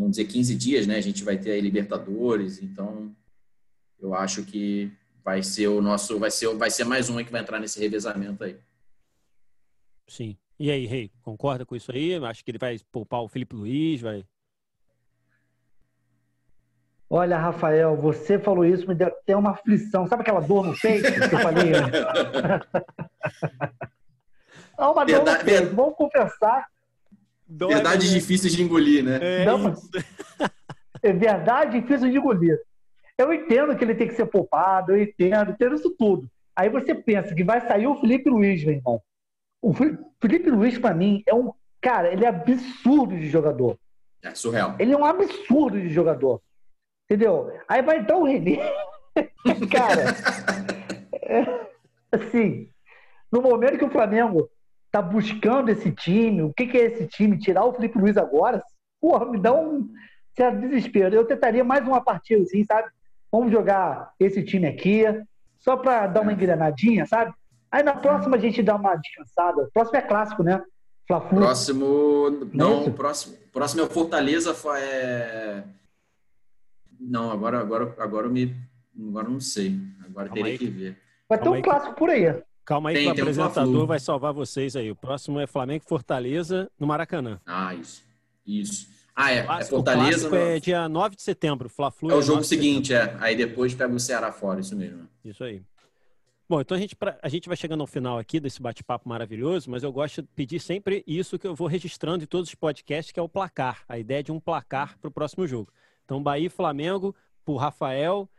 vamos 0.00 0.16
dizer, 0.16 0.24
15 0.24 0.54
dias, 0.56 0.86
né? 0.86 0.96
A 0.96 1.00
gente 1.02 1.22
vai 1.22 1.36
ter 1.36 1.50
aí 1.52 1.60
Libertadores, 1.60 2.62
então 2.62 3.14
eu 4.00 4.14
acho 4.14 4.42
que 4.44 4.90
vai 5.22 5.42
ser 5.42 5.68
o 5.68 5.82
nosso, 5.82 6.18
vai 6.18 6.30
ser, 6.30 6.48
vai 6.56 6.70
ser 6.70 6.84
mais 6.84 7.10
um 7.10 7.18
aí 7.18 7.24
que 7.24 7.30
vai 7.30 7.42
entrar 7.42 7.60
nesse 7.60 7.78
revezamento 7.78 8.42
aí. 8.42 8.56
Sim. 10.08 10.38
E 10.58 10.70
aí, 10.70 10.86
Rei, 10.86 11.10
concorda 11.22 11.66
com 11.66 11.76
isso 11.76 11.92
aí? 11.92 12.14
Acho 12.16 12.42
que 12.42 12.50
ele 12.50 12.58
vai 12.58 12.78
poupar 12.90 13.20
o 13.20 13.28
Felipe 13.28 13.54
Luiz, 13.54 14.00
vai. 14.00 14.24
Olha, 17.08 17.36
Rafael, 17.38 17.94
você 17.96 18.38
falou 18.38 18.64
isso, 18.64 18.88
me 18.88 18.94
deu 18.94 19.08
até 19.08 19.36
uma 19.36 19.50
aflição. 19.50 20.06
Sabe 20.06 20.22
aquela 20.22 20.40
dor 20.40 20.64
no 20.64 20.78
peito 20.78 21.12
que 21.28 21.34
eu 21.34 21.40
falei? 21.40 21.72
Dá 24.78 24.90
uma 24.90 25.04
dor 25.04 25.24
no 25.24 25.44
peito. 25.44 25.74
Vamos 25.74 25.96
confessar. 25.96 26.66
Verdades 27.50 28.12
né? 28.12 28.18
difíceis 28.18 28.52
de 28.52 28.62
engolir, 28.62 29.04
né? 29.04 29.18
É 29.20 29.44
isso. 29.44 29.90
É 31.02 31.14
verdade 31.14 31.80
difícil 31.80 32.10
de 32.10 32.18
engolir. 32.18 32.60
Eu 33.16 33.32
entendo 33.32 33.74
que 33.74 33.82
ele 33.82 33.94
tem 33.94 34.06
que 34.06 34.14
ser 34.14 34.26
poupado, 34.26 34.92
eu 34.92 35.02
entendo, 35.02 35.52
entendo 35.52 35.74
isso 35.74 35.90
tudo. 35.98 36.30
Aí 36.54 36.68
você 36.68 36.94
pensa 36.94 37.34
que 37.34 37.42
vai 37.42 37.58
sair 37.66 37.86
o 37.86 37.98
Felipe 37.98 38.28
Luiz, 38.28 38.62
meu 38.62 38.74
irmão. 38.74 39.02
O 39.62 39.72
Felipe 39.72 40.50
Luiz, 40.50 40.78
pra 40.78 40.92
mim, 40.92 41.22
é 41.26 41.34
um. 41.34 41.54
Cara, 41.80 42.12
ele 42.12 42.26
é 42.26 42.28
absurdo 42.28 43.16
de 43.16 43.30
jogador. 43.30 43.78
É 44.22 44.34
surreal. 44.34 44.76
Ele 44.78 44.92
é 44.92 44.96
um 44.96 45.04
absurdo 45.04 45.80
de 45.80 45.88
jogador. 45.88 46.42
Entendeu? 47.08 47.50
Aí 47.66 47.80
vai 47.80 47.98
entrar 47.98 48.18
o 48.18 48.24
René. 48.24 48.58
Cara, 49.70 50.04
é, 51.22 51.66
assim, 52.12 52.68
no 53.32 53.40
momento 53.40 53.78
que 53.78 53.84
o 53.84 53.90
Flamengo 53.90 54.50
tá 54.90 55.00
buscando 55.00 55.68
esse 55.68 55.90
time, 55.92 56.42
o 56.42 56.53
que, 56.53 56.66
que 56.66 56.76
é 56.76 56.87
esse 56.87 57.07
time? 57.07 57.38
Tirar 57.38 57.64
o 57.64 57.72
Felipe 57.72 57.98
Luiz 57.98 58.16
agora? 58.16 58.62
Porra, 59.00 59.26
me 59.26 59.38
dá 59.38 59.53
um 59.55 59.88
certo 60.37 60.61
desespero. 60.61 61.14
Eu 61.14 61.24
tentaria 61.24 61.64
mais 61.64 61.87
uma 61.87 62.03
partida 62.03 62.42
assim, 62.42 62.64
sabe? 62.64 62.88
Vamos 63.31 63.53
jogar 63.53 64.12
esse 64.18 64.42
time 64.42 64.66
aqui, 64.66 65.05
só 65.59 65.76
pra 65.76 66.07
dar 66.07 66.22
uma 66.22 66.33
engrenadinha, 66.33 67.07
sabe? 67.07 67.33
Aí 67.70 67.83
na 67.83 67.94
próxima 67.94 68.37
a 68.37 68.40
gente 68.40 68.62
dá 68.62 68.74
uma 68.74 68.96
descansada. 68.96 69.62
O 69.62 69.70
próximo 69.70 69.96
é 69.96 70.03
clássico, 70.03 70.42
né? 70.42 70.61
Fla-Flu. 71.07 71.38
Próximo. 71.38 72.31
Não, 72.53 72.83
isso? 72.83 72.92
próximo, 72.92 73.37
próximo 73.53 73.83
é 73.83 73.85
o 73.85 73.90
Fortaleza. 73.90 74.57
É... 74.79 75.62
Não, 76.98 77.31
agora, 77.31 77.61
agora, 77.61 77.94
agora 77.98 78.26
eu 78.26 78.31
me. 78.31 78.57
Agora 79.09 79.26
eu 79.26 79.33
não 79.33 79.40
sei. 79.40 79.79
Agora 80.05 80.29
Calma 80.29 80.35
teria 80.35 80.53
aí. 80.53 80.59
que 80.59 80.66
ver. 80.66 80.98
Vai 81.29 81.38
ter 81.38 81.48
um 81.48 81.62
clássico 81.62 81.94
por 81.94 82.11
aí. 82.11 82.42
Calma 82.70 82.90
aí 82.90 82.94
Tem- 82.94 83.12
que 83.12 83.20
o 83.20 83.22
apresentador 83.24 83.85
vai 83.85 83.98
salvar 83.98 84.33
vocês 84.33 84.76
aí. 84.76 84.92
O 84.92 84.94
próximo 84.94 85.40
é 85.40 85.46
Flamengo 85.48 85.83
Fortaleza 85.88 86.70
no 86.78 86.87
Maracanã. 86.87 87.40
Ah, 87.44 87.74
isso. 87.74 88.00
Isso. 88.46 88.87
Ah, 89.12 89.33
é. 89.33 89.38
É 89.38 89.42
Clássico, 89.42 89.74
Fortaleza. 89.74 90.28
o 90.28 90.30
clássico 90.30 90.37
é 90.37 90.61
dia 90.61 90.88
9 90.88 91.16
de 91.16 91.22
setembro, 91.22 91.68
Fla-Flu. 91.68 92.12
É 92.12 92.14
o 92.14 92.22
jogo 92.22 92.35
9 92.37 92.42
de 92.42 92.46
seguinte, 92.46 92.94
é. 92.94 93.16
Aí 93.18 93.35
depois 93.35 93.74
pega 93.74 93.92
o 93.92 93.98
Ceará 93.98 94.30
fora, 94.30 94.61
isso 94.61 94.76
mesmo. 94.76 95.09
Isso 95.24 95.42
aí. 95.42 95.61
Bom, 96.48 96.61
então 96.61 96.76
a 96.76 96.80
gente, 96.80 96.94
pra- 96.94 97.18
a 97.20 97.28
gente 97.28 97.48
vai 97.48 97.56
chegando 97.56 97.80
ao 97.80 97.88
final 97.88 98.18
aqui 98.18 98.38
desse 98.38 98.62
bate-papo 98.62 99.09
maravilhoso, 99.09 99.68
mas 99.68 99.83
eu 99.83 99.90
gosto 99.92 100.22
de 100.22 100.28
pedir 100.37 100.61
sempre 100.61 101.02
isso 101.09 101.40
que 101.40 101.48
eu 101.48 101.56
vou 101.56 101.66
registrando 101.66 102.22
em 102.22 102.26
todos 102.28 102.50
os 102.50 102.54
podcasts, 102.54 103.11
que 103.11 103.18
é 103.18 103.22
o 103.22 103.28
placar. 103.28 103.83
A 103.88 103.98
ideia 103.98 104.22
de 104.22 104.30
um 104.30 104.38
placar 104.38 104.96
para 105.00 105.09
o 105.09 105.12
próximo 105.12 105.44
jogo. 105.44 105.72
Então, 106.04 106.22
Bahia 106.22 106.46
e 106.46 106.48
Flamengo, 106.48 107.16
pro 107.44 107.56
Rafael, 107.56 108.30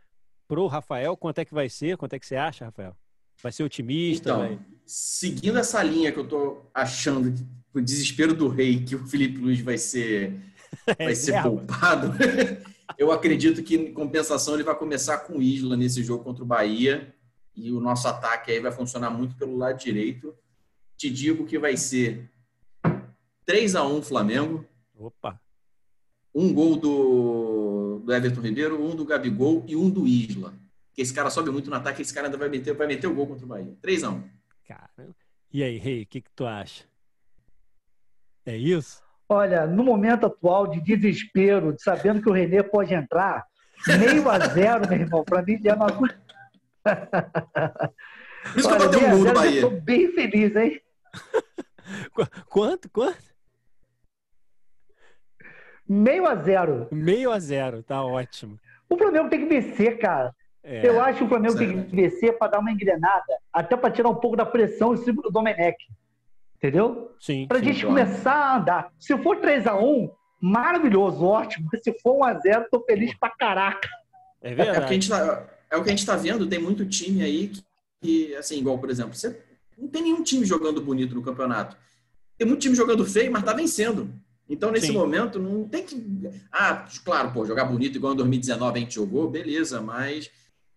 pro 0.48 0.66
Rafael, 0.68 1.18
quanto 1.18 1.38
é 1.38 1.44
que 1.44 1.52
vai 1.52 1.68
ser? 1.68 1.98
Quanto 1.98 2.14
é 2.14 2.18
que 2.18 2.24
você 2.26 2.36
acha, 2.36 2.64
Rafael? 2.64 2.96
Vai 3.42 3.52
ser 3.52 3.62
otimista? 3.64 4.30
Então, 4.30 4.38
vai- 4.40 4.58
seguindo 4.86 5.58
essa 5.58 5.82
linha 5.82 6.12
que 6.12 6.18
eu 6.18 6.26
tô 6.28 6.62
achando, 6.72 7.32
que, 7.32 7.44
o 7.74 7.80
desespero 7.80 8.34
do 8.34 8.48
rei, 8.48 8.84
que 8.84 8.94
o 8.94 9.06
Felipe 9.06 9.38
Luiz 9.38 9.60
vai 9.60 9.78
ser, 9.78 10.38
vai 10.98 11.14
ser 11.14 11.42
poupado, 11.42 12.12
eu 12.98 13.10
acredito 13.10 13.62
que, 13.62 13.76
em 13.76 13.92
compensação, 13.92 14.54
ele 14.54 14.62
vai 14.62 14.74
começar 14.76 15.18
com 15.18 15.38
o 15.38 15.42
Isla 15.42 15.76
nesse 15.76 16.02
jogo 16.02 16.22
contra 16.22 16.44
o 16.44 16.46
Bahia. 16.46 17.14
E 17.54 17.70
o 17.70 17.80
nosso 17.80 18.08
ataque 18.08 18.50
aí 18.50 18.60
vai 18.60 18.72
funcionar 18.72 19.10
muito 19.10 19.34
pelo 19.36 19.56
lado 19.56 19.78
direito. 19.78 20.34
Te 20.96 21.10
digo 21.10 21.44
que 21.44 21.58
vai 21.58 21.76
ser 21.76 22.30
3 23.44 23.74
a 23.74 23.84
1 23.86 24.02
Flamengo. 24.02 24.64
Opa, 24.96 25.38
um 26.34 26.52
gol 26.52 26.76
do, 26.76 28.00
do 28.04 28.12
Everton 28.14 28.40
Ribeiro, 28.40 28.82
um 28.82 28.94
do 28.94 29.04
Gabigol 29.04 29.64
e 29.66 29.76
um 29.76 29.90
do 29.90 30.06
Isla. 30.06 30.54
Que 30.94 31.02
esse 31.02 31.12
cara 31.14 31.30
sobe 31.30 31.50
muito 31.50 31.70
no 31.70 31.76
ataque, 31.76 32.02
esse 32.02 32.12
cara 32.12 32.26
ainda 32.26 32.36
vai 32.36 32.48
meter, 32.48 32.74
vai 32.74 32.86
meter 32.86 33.06
o 33.06 33.14
gol 33.14 33.26
contra 33.26 33.44
o 33.44 33.48
Bahia. 33.48 33.74
3 33.80 34.04
a 34.04 34.10
1 34.10 34.30
cara. 34.68 35.08
E 35.52 35.62
aí, 35.62 35.76
Rei, 35.76 36.02
o 36.02 36.06
que, 36.06 36.20
que 36.22 36.30
tu 36.34 36.46
acha? 36.46 36.84
É 38.46 38.56
isso? 38.56 39.02
Olha, 39.28 39.66
no 39.66 39.82
momento 39.84 40.26
atual 40.26 40.66
de 40.66 40.80
desespero, 40.80 41.72
de 41.74 41.82
sabendo 41.82 42.20
que 42.22 42.28
o 42.28 42.32
Renê 42.32 42.62
pode 42.62 42.92
entrar, 42.94 43.44
meio 43.98 44.28
a 44.30 44.38
zero, 44.38 44.88
meu 44.88 44.98
irmão, 44.98 45.24
para 45.24 45.42
mim 45.42 45.58
já 45.62 45.76
não 45.76 45.86
aguento. 45.86 46.20
Por 46.82 48.58
isso 48.58 48.68
que 48.68 48.74
eu 48.74 48.78
botei 48.78 49.06
um 49.06 49.10
gol 49.10 49.18
do 49.18 49.22
zero, 49.24 49.34
Bahia. 49.34 49.60
eu 49.60 49.70
tô 49.70 49.80
bem 49.80 50.12
feliz, 50.12 50.56
hein? 50.56 50.80
Qu- 52.14 52.44
Quanto? 52.48 52.90
Quanto? 52.90 53.22
Meio 55.88 56.26
a 56.26 56.36
zero. 56.36 56.88
Meio 56.90 57.30
a 57.30 57.38
zero, 57.38 57.82
tá 57.82 58.02
ótimo. 58.02 58.58
O 58.88 58.96
Flamengo 58.96 59.28
tem 59.28 59.40
que 59.40 59.46
vencer, 59.60 59.98
cara. 59.98 60.34
É, 60.64 60.86
Eu 60.88 61.00
acho 61.00 61.18
que 61.18 61.24
o 61.24 61.28
Flamengo 61.28 61.56
tem 61.58 61.84
que 61.84 61.96
vencer 61.96 62.38
para 62.38 62.52
dar 62.52 62.58
uma 62.60 62.70
engrenada, 62.70 63.24
até 63.52 63.76
para 63.76 63.90
tirar 63.90 64.08
um 64.08 64.14
pouco 64.14 64.36
da 64.36 64.46
pressão 64.46 64.94
em 64.94 64.98
cima 64.98 65.20
do 65.22 65.30
Domenech. 65.30 65.76
Entendeu? 66.56 67.12
sim. 67.18 67.46
Para 67.48 67.58
a 67.58 67.62
gente 67.62 67.84
claro. 67.84 67.88
começar 68.06 68.32
a 68.34 68.56
andar. 68.56 68.92
Se 68.98 69.16
for 69.18 69.38
3x1, 69.38 70.10
maravilhoso, 70.40 71.24
ótimo. 71.24 71.68
Mas 71.72 71.82
se 71.82 71.92
for 72.00 72.16
1x0, 72.24 72.66
tô 72.70 72.80
feliz 72.84 73.12
pra 73.18 73.30
caraca. 73.30 73.88
É 74.40 74.52
É, 74.52 74.54
porque 74.54 74.62
a 74.68 74.72
verdade. 74.72 74.94
gente 74.94 75.08
tá, 75.08 75.46
é 75.70 75.76
o 75.76 75.82
que 75.82 75.88
a 75.88 75.92
gente 75.92 75.98
está 76.00 76.14
vendo, 76.16 76.46
tem 76.46 76.60
muito 76.60 76.86
time 76.86 77.22
aí 77.24 77.48
que, 77.48 77.64
que, 78.00 78.36
assim, 78.36 78.58
igual, 78.58 78.78
por 78.78 78.90
exemplo, 78.90 79.14
você 79.14 79.40
não 79.76 79.88
tem 79.88 80.02
nenhum 80.02 80.22
time 80.22 80.44
jogando 80.44 80.80
bonito 80.80 81.14
no 81.14 81.22
campeonato. 81.22 81.76
Tem 82.38 82.46
muito 82.46 82.60
time 82.60 82.74
jogando 82.76 83.04
feio, 83.04 83.32
mas 83.32 83.42
tá 83.42 83.52
vencendo. 83.52 84.12
Então, 84.48 84.70
nesse 84.70 84.88
Sim. 84.88 84.92
momento, 84.92 85.38
não 85.40 85.68
tem 85.68 85.84
que. 85.84 85.96
Ah, 86.52 86.84
claro, 87.04 87.32
pô, 87.32 87.44
jogar 87.44 87.64
bonito 87.64 87.96
igual 87.96 88.12
em 88.12 88.16
2019 88.16 88.76
a 88.78 88.80
gente 88.82 88.94
jogou, 88.94 89.28
beleza, 89.28 89.80
mas 89.80 90.30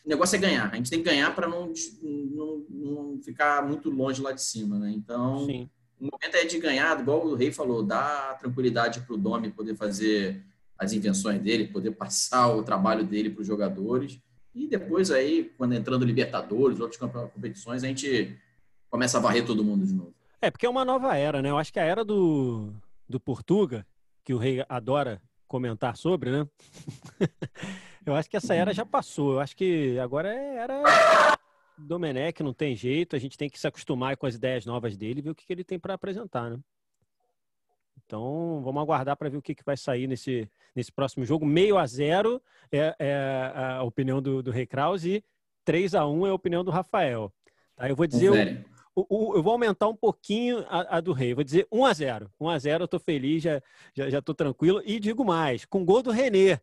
o 0.05 0.09
negócio 0.09 0.35
é 0.35 0.39
ganhar. 0.39 0.71
A 0.71 0.75
gente 0.75 0.89
tem 0.89 0.99
que 0.99 1.09
ganhar 1.09 1.33
para 1.33 1.47
não, 1.47 1.73
não, 2.01 2.65
não 2.69 3.19
ficar 3.21 3.65
muito 3.65 3.89
longe 3.89 4.21
lá 4.21 4.31
de 4.31 4.41
cima, 4.41 4.77
né? 4.77 4.91
Então, 4.95 5.45
Sim. 5.45 5.69
o 5.99 6.05
momento 6.05 6.35
é 6.35 6.45
de 6.45 6.59
ganhar, 6.59 6.99
igual 6.99 7.25
o 7.25 7.35
Rei 7.35 7.51
falou, 7.51 7.81
dar 7.81 8.37
tranquilidade 8.37 9.01
para 9.01 9.15
o 9.15 9.17
Domi 9.17 9.49
poder 9.49 9.75
fazer 9.75 10.43
as 10.77 10.93
invenções 10.93 11.41
dele, 11.41 11.67
poder 11.67 11.91
passar 11.91 12.49
o 12.49 12.61
trabalho 12.61 13.03
dele 13.03 13.31
para 13.31 13.41
os 13.41 13.47
jogadores. 13.47 14.19
E 14.53 14.67
depois 14.67 15.09
aí, 15.09 15.51
quando 15.57 15.73
entrando 15.73 16.05
Libertadores, 16.05 16.79
outras 16.79 16.99
competições, 16.99 17.83
a 17.83 17.87
gente 17.87 18.37
começa 18.89 19.17
a 19.17 19.21
varrer 19.21 19.45
todo 19.45 19.63
mundo 19.63 19.85
de 19.85 19.93
novo. 19.93 20.13
É, 20.39 20.51
porque 20.51 20.65
é 20.65 20.69
uma 20.69 20.85
nova 20.85 21.17
era, 21.17 21.41
né? 21.41 21.49
Eu 21.49 21.57
acho 21.57 21.73
que 21.73 21.79
a 21.79 21.83
era 21.83 22.05
do, 22.05 22.71
do 23.09 23.19
Portuga, 23.19 23.85
que 24.23 24.33
o 24.33 24.37
rei 24.37 24.63
adora 24.69 25.19
comentar 25.47 25.97
sobre, 25.97 26.31
né? 26.31 26.47
Eu 28.05 28.15
acho 28.15 28.29
que 28.29 28.37
essa 28.37 28.53
era 28.53 28.73
já 28.73 28.85
passou. 28.85 29.33
Eu 29.33 29.39
acho 29.39 29.55
que 29.55 29.97
agora 29.99 30.33
é 30.33 30.55
era 30.57 30.83
Domenech, 31.77 32.43
não 32.43 32.53
tem 32.53 32.75
jeito. 32.75 33.15
A 33.15 33.19
gente 33.19 33.37
tem 33.37 33.49
que 33.49 33.59
se 33.59 33.67
acostumar 33.67 34.15
com 34.15 34.25
as 34.25 34.35
ideias 34.35 34.65
novas 34.65 34.95
dele 34.95 35.19
e 35.19 35.21
ver 35.21 35.29
o 35.31 35.35
que, 35.35 35.45
que 35.45 35.53
ele 35.53 35.63
tem 35.63 35.79
para 35.79 35.95
apresentar, 35.95 36.49
né? 36.49 36.59
Então, 38.05 38.61
vamos 38.63 38.81
aguardar 38.81 39.17
para 39.17 39.29
ver 39.29 39.37
o 39.37 39.41
que, 39.41 39.55
que 39.55 39.65
vai 39.65 39.75
sair 39.75 40.05
nesse, 40.05 40.47
nesse 40.75 40.91
próximo 40.91 41.25
jogo. 41.25 41.43
Meio 41.45 41.77
a 41.77 41.87
zero 41.87 42.41
é, 42.71 42.95
é 42.99 43.51
a 43.77 43.81
opinião 43.81 44.21
do, 44.21 44.43
do 44.43 44.51
Rei 44.51 44.67
Kraus 44.67 45.03
e 45.05 45.23
3 45.63 45.95
a 45.95 46.07
1 46.07 46.27
é 46.27 46.29
a 46.29 46.33
opinião 46.33 46.63
do 46.63 46.69
Rafael. 46.69 47.33
Tá? 47.75 47.89
Eu 47.89 47.95
vou 47.95 48.05
dizer. 48.05 48.63
O- 48.95 49.05
o- 49.33 49.35
eu 49.35 49.43
vou 49.43 49.51
aumentar 49.53 49.87
um 49.87 49.95
pouquinho 49.95 50.65
a, 50.69 50.97
a 50.97 51.01
do 51.01 51.11
Rei. 51.13 51.33
Vou 51.33 51.43
dizer 51.43 51.67
1 51.71 51.85
a 51.85 51.93
0 51.93 52.31
1 52.39 52.49
a 52.49 52.57
0 52.57 52.83
eu 52.83 52.87
tô 52.87 52.97
feliz, 52.99 53.43
já, 53.43 53.61
já, 53.93 54.09
já 54.09 54.21
tô 54.21 54.33
tranquilo. 54.33 54.81
E 54.85 54.99
digo 54.99 55.25
mais, 55.25 55.65
com 55.65 55.83
gol 55.85 56.01
do 56.01 56.11
Renê. 56.11 56.57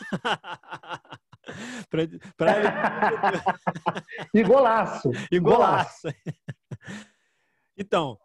pra, 1.88 2.02
pra, 2.36 2.54
E 4.34 4.42
golaço. 4.42 5.10
e 5.30 5.38
golaço. 5.38 6.08
Então, 7.80 8.18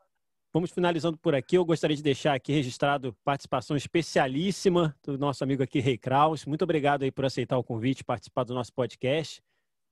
vamos 0.52 0.71
finalizando 0.71 1.15
por 1.15 1.36
aqui. 1.36 1.56
Eu 1.58 1.63
gostaria 1.63 1.95
de 1.95 2.02
deixar 2.02 2.34
aqui 2.34 2.52
registrado 2.52 3.15
participação 3.23 3.78
especialíssima 3.78 4.95
do 5.04 5.15
nosso 5.15 5.43
amigo 5.43 5.62
aqui, 5.62 5.80
Rei 5.80 5.95
Kraus. 5.95 6.43
Muito 6.45 6.63
obrigado 6.63 7.04
aí 7.04 7.12
por 7.12 7.23
aceitar 7.23 7.56
o 7.60 7.63
convite, 7.63 8.04
participar 8.04 8.45
do 8.45 8.54
nosso 8.56 8.73
podcast. 8.73 9.43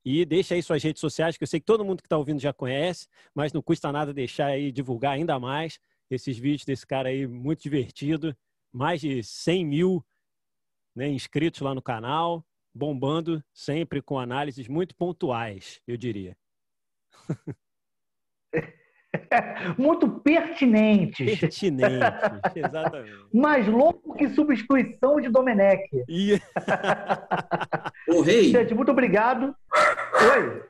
E 0.04 0.26
deixa 0.26 0.56
aí 0.56 0.64
suas 0.64 0.82
redes 0.82 1.00
sociais, 1.00 1.38
que 1.38 1.44
eu 1.44 1.48
sei 1.48 1.60
que 1.60 1.66
todo 1.66 1.86
mundo 1.86 2.02
que 2.02 2.08
está 2.08 2.18
ouvindo 2.18 2.40
já 2.40 2.52
conhece, 2.52 3.08
mas 3.36 3.54
não 3.54 3.62
custa 3.62 3.92
nada 3.92 4.14
deixar 4.14 4.48
aí 4.48 4.72
divulgar 4.72 5.14
ainda 5.14 5.40
mais 5.40 5.80
esses 6.10 6.38
vídeos 6.38 6.66
desse 6.66 6.86
cara 6.86 7.10
aí 7.10 7.28
muito 7.28 7.62
divertido. 7.62 8.36
Mais 8.74 9.02
de 9.02 9.22
100 9.22 9.66
mil 9.66 10.06
né, 10.96 11.08
inscritos 11.08 11.62
lá 11.62 11.76
no 11.76 11.82
canal, 11.82 12.46
bombando 12.74 13.44
sempre 13.54 14.02
com 14.02 14.18
análises 14.18 14.68
muito 14.68 14.96
pontuais, 14.96 15.82
eu 15.88 15.98
diria. 15.98 16.36
Muito 19.78 20.10
pertinentes. 20.22 21.40
Pertinente, 21.40 21.96
exatamente. 22.56 23.12
Mais 23.34 23.68
louco 23.68 24.16
que 24.16 24.30
substituição 24.30 25.20
de 25.20 25.30
Domenech. 25.30 25.84
E 26.08 26.40
Ô, 28.08 28.22
Rei, 28.22 28.50
Gente, 28.50 28.74
muito 28.74 28.92
obrigado. 28.92 29.56
Oi. 30.22 30.64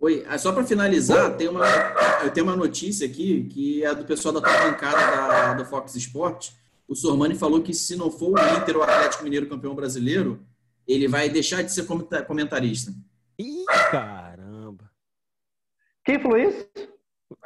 oi, 0.00 0.26
ah, 0.28 0.38
só 0.38 0.52
para 0.52 0.64
finalizar, 0.64 1.36
tem 1.36 1.48
uma, 1.48 1.66
eu 2.24 2.30
tenho 2.32 2.46
uma 2.46 2.56
notícia 2.56 3.06
aqui 3.06 3.44
que 3.44 3.84
é 3.84 3.94
do 3.94 4.04
pessoal 4.04 4.34
da 4.34 4.40
tua 4.40 4.70
bancada 4.70 4.96
da, 4.96 5.54
do 5.54 5.64
Fox 5.64 5.94
Sport. 5.96 6.50
O 6.86 6.94
Sormani 6.94 7.34
falou 7.34 7.62
que 7.62 7.74
se 7.74 7.96
não 7.96 8.10
for 8.10 8.38
o 8.38 8.56
Inter 8.56 8.76
ou 8.76 8.80
o 8.80 8.84
Atlético 8.84 9.24
Mineiro 9.24 9.48
campeão 9.48 9.74
brasileiro, 9.74 10.42
ele 10.86 11.06
vai 11.06 11.28
deixar 11.28 11.62
de 11.62 11.70
ser 11.72 11.84
comenta- 11.86 12.22
comentarista. 12.22 12.92
Ih, 13.38 13.64
caramba. 13.90 14.90
Quem 16.04 16.18
falou 16.20 16.38
isso? 16.38 16.66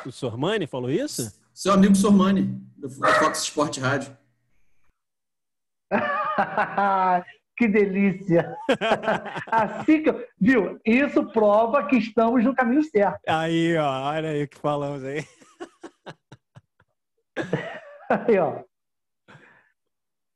O 0.06 0.12
Sormani 0.12 0.66
falou 0.66 0.90
isso? 0.90 1.32
Seu 1.52 1.72
amigo 1.72 1.94
Sormani, 1.96 2.42
do 2.76 2.88
do 2.88 2.94
Fox 3.14 3.42
Sport 3.42 3.78
Rádio. 3.78 4.16
que 7.62 7.68
delícia. 7.68 8.56
Assim 9.46 10.02
que, 10.02 10.28
viu? 10.40 10.80
Isso 10.84 11.24
prova 11.30 11.86
que 11.86 11.96
estamos 11.96 12.42
no 12.44 12.52
caminho 12.54 12.82
certo. 12.82 13.20
Aí, 13.28 13.76
ó, 13.76 14.08
olha 14.10 14.30
aí 14.30 14.42
o 14.42 14.48
que 14.48 14.58
falamos 14.58 15.04
aí. 15.04 15.24
Aí, 18.10 18.38
ó. 18.38 18.62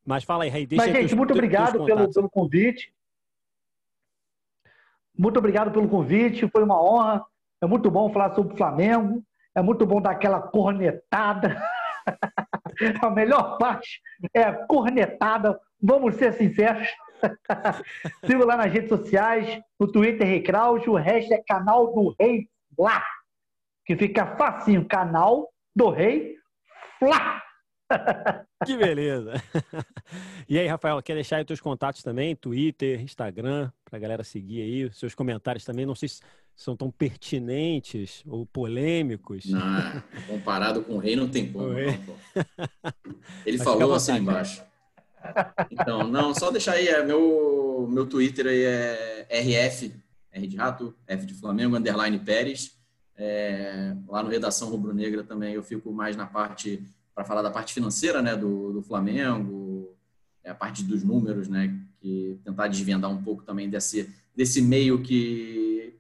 Mas 0.07 0.25
fala 0.25 0.45
aí, 0.45 0.51
Rei, 0.51 0.67
Mas, 0.73 0.87
gente, 0.87 0.99
teus- 1.01 1.13
muito 1.13 1.33
obrigado 1.35 1.85
pelo, 1.85 2.11
pelo 2.11 2.31
convite. 2.31 2.91
Muito 5.19 5.39
obrigado 5.39 5.71
pelo 5.73 5.87
convite. 5.87 6.49
Foi 6.49 6.63
uma 6.63 6.81
honra. 6.83 7.23
É 7.61 7.67
muito 7.67 7.91
bom 7.91 8.11
falar 8.11 8.35
sobre 8.35 8.55
o 8.55 8.57
Flamengo. 8.57 9.23
É 9.55 9.61
muito 9.61 9.85
bom 9.85 10.01
dar 10.01 10.13
aquela 10.13 10.41
cornetada. 10.41 11.61
A 13.03 13.11
melhor 13.11 13.59
parte 13.59 14.01
é 14.33 14.43
a 14.45 14.67
cornetada. 14.67 15.61
Vamos 15.83 16.15
ser 16.15 16.33
sinceros. 16.33 16.89
Siga 18.25 18.45
lá 18.45 18.57
nas 18.57 18.73
redes 18.73 18.89
sociais, 18.89 19.61
no 19.79 19.91
Twitter 19.91 20.27
Rei 20.27 20.43
Kraus, 20.43 20.87
o 20.87 20.95
resto 20.95 21.33
é 21.33 21.43
canal 21.47 21.93
do 21.93 22.15
Rei 22.19 22.49
Flá. 22.75 23.05
Que 23.85 23.97
fica 23.97 24.37
facinho, 24.37 24.85
canal 24.87 25.49
do 25.75 25.91
Rei 25.91 26.37
Flá. 26.99 27.43
Que 28.65 28.77
beleza. 28.77 29.35
E 30.49 30.59
aí, 30.59 30.67
Rafael, 30.67 31.01
quer 31.03 31.15
deixar 31.15 31.37
aí 31.37 31.43
os 31.43 31.47
teus 31.47 31.61
contatos 31.61 32.03
também? 32.03 32.35
Twitter, 32.35 33.01
Instagram, 33.01 33.71
pra 33.85 33.99
galera 33.99 34.25
seguir 34.25 34.63
aí. 34.63 34.85
Os 34.85 34.99
seus 34.99 35.15
comentários 35.15 35.65
também. 35.65 35.85
Não 35.85 35.95
sei 35.95 36.09
se 36.09 36.21
são 36.57 36.75
tão 36.75 36.91
pertinentes 36.91 38.23
ou 38.27 38.47
polêmicos. 38.47 39.45
Não, 39.45 40.03
comparado 40.27 40.83
com 40.83 40.95
o 40.95 40.99
Rei, 40.99 41.15
não 41.15 41.29
tem 41.29 41.53
como. 41.53 41.69
Não, 41.69 41.99
pô. 41.99 42.15
Ele 43.45 43.59
Mas 43.59 43.63
falou 43.63 43.95
assim 43.95 44.17
embaixo. 44.17 44.65
Então, 45.71 46.09
não, 46.09 46.35
só 46.35 46.51
deixar 46.51 46.73
aí, 46.73 46.89
é, 46.89 47.05
meu, 47.05 47.89
meu 47.91 48.07
Twitter 48.07 48.47
aí 48.47 48.63
é 48.63 49.27
RF, 49.31 49.95
R 50.33 50.47
de 50.47 50.57
Rato, 50.57 50.95
F 51.07 51.27
de 51.27 51.35
Flamengo, 51.35 51.77
underline 51.77 52.19
Pérez. 52.19 52.77
É, 53.17 53.97
lá 54.07 54.23
no 54.23 54.29
Redação 54.29 54.69
Rubro 54.69 54.93
Negra 54.93 55.25
também 55.25 55.55
eu 55.55 55.63
fico 55.63 55.91
mais 55.91 56.17
na 56.17 56.27
parte, 56.27 56.83
para 57.15 57.25
falar 57.25 57.41
da 57.41 57.51
parte 57.51 57.73
financeira, 57.73 58.21
né, 58.21 58.37
do, 58.37 58.75
do 58.75 58.83
Flamengo, 58.83 59.97
é 60.45 60.51
a 60.51 60.55
parte 60.55 60.83
dos 60.83 61.03
números, 61.03 61.49
né, 61.49 61.75
que 61.99 62.39
tentar 62.45 62.69
desvendar 62.69 63.11
um 63.11 63.23
pouco 63.23 63.43
também 63.43 63.71
desse, 63.71 64.11
desse 64.35 64.61
meio 64.61 65.03
que 65.03 65.95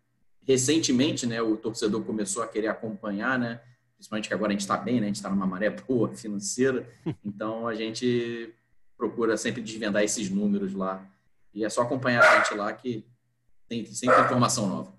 recentemente, 0.46 1.26
né, 1.26 1.40
o 1.40 1.56
torcedor 1.56 2.04
começou 2.04 2.42
a 2.42 2.46
querer 2.46 2.68
acompanhar, 2.68 3.38
né, 3.38 3.60
principalmente 3.96 4.28
que 4.28 4.34
agora 4.34 4.50
a 4.50 4.52
gente 4.52 4.60
está 4.60 4.76
bem, 4.76 5.00
né, 5.00 5.04
a 5.04 5.06
gente 5.06 5.16
está 5.16 5.30
numa 5.30 5.46
maré 5.46 5.70
boa 5.70 6.12
financeira, 6.14 6.86
então 7.24 7.66
a 7.66 7.74
gente 7.74 8.54
procura 8.96 9.36
sempre 9.36 9.62
desvendar 9.62 10.02
esses 10.02 10.30
números 10.30 10.74
lá. 10.74 11.06
E 11.52 11.64
é 11.64 11.68
só 11.68 11.82
acompanhar 11.82 12.22
a 12.22 12.38
gente 12.38 12.54
lá 12.54 12.72
que 12.72 13.06
tem 13.68 13.84
sempre 13.86 14.20
informação 14.20 14.66
nova. 14.66 14.96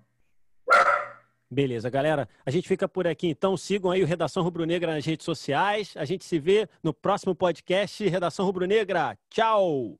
Beleza, 1.50 1.88
galera. 1.88 2.28
A 2.44 2.50
gente 2.50 2.68
fica 2.68 2.86
por 2.86 3.06
aqui, 3.06 3.28
então. 3.28 3.56
Sigam 3.56 3.90
aí 3.90 4.02
o 4.02 4.06
Redação 4.06 4.42
Rubro 4.42 4.66
Negra 4.66 4.94
nas 4.94 5.04
redes 5.04 5.24
sociais. 5.24 5.94
A 5.96 6.04
gente 6.04 6.24
se 6.24 6.38
vê 6.38 6.68
no 6.82 6.92
próximo 6.92 7.34
podcast 7.34 8.06
Redação 8.06 8.44
Rubro 8.44 8.66
Negra. 8.66 9.16
Tchau! 9.30 9.96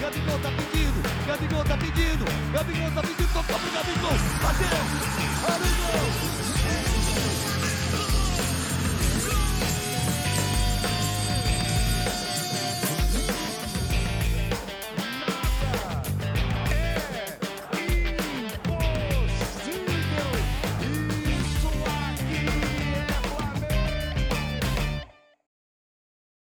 Gabigol 0.00 0.38
tá 0.38 0.50
pedindo. 0.56 1.26
Gabigol 1.26 1.64
tá 1.64 1.76
pedindo. 1.76 2.24
Gabigol 2.52 2.90
tá 2.94 3.02
pedindo. 3.02 3.32
Tocou 3.34 3.58
pro 3.58 3.70
Gabigol. 3.70 4.12
Bateu. 4.42 6.37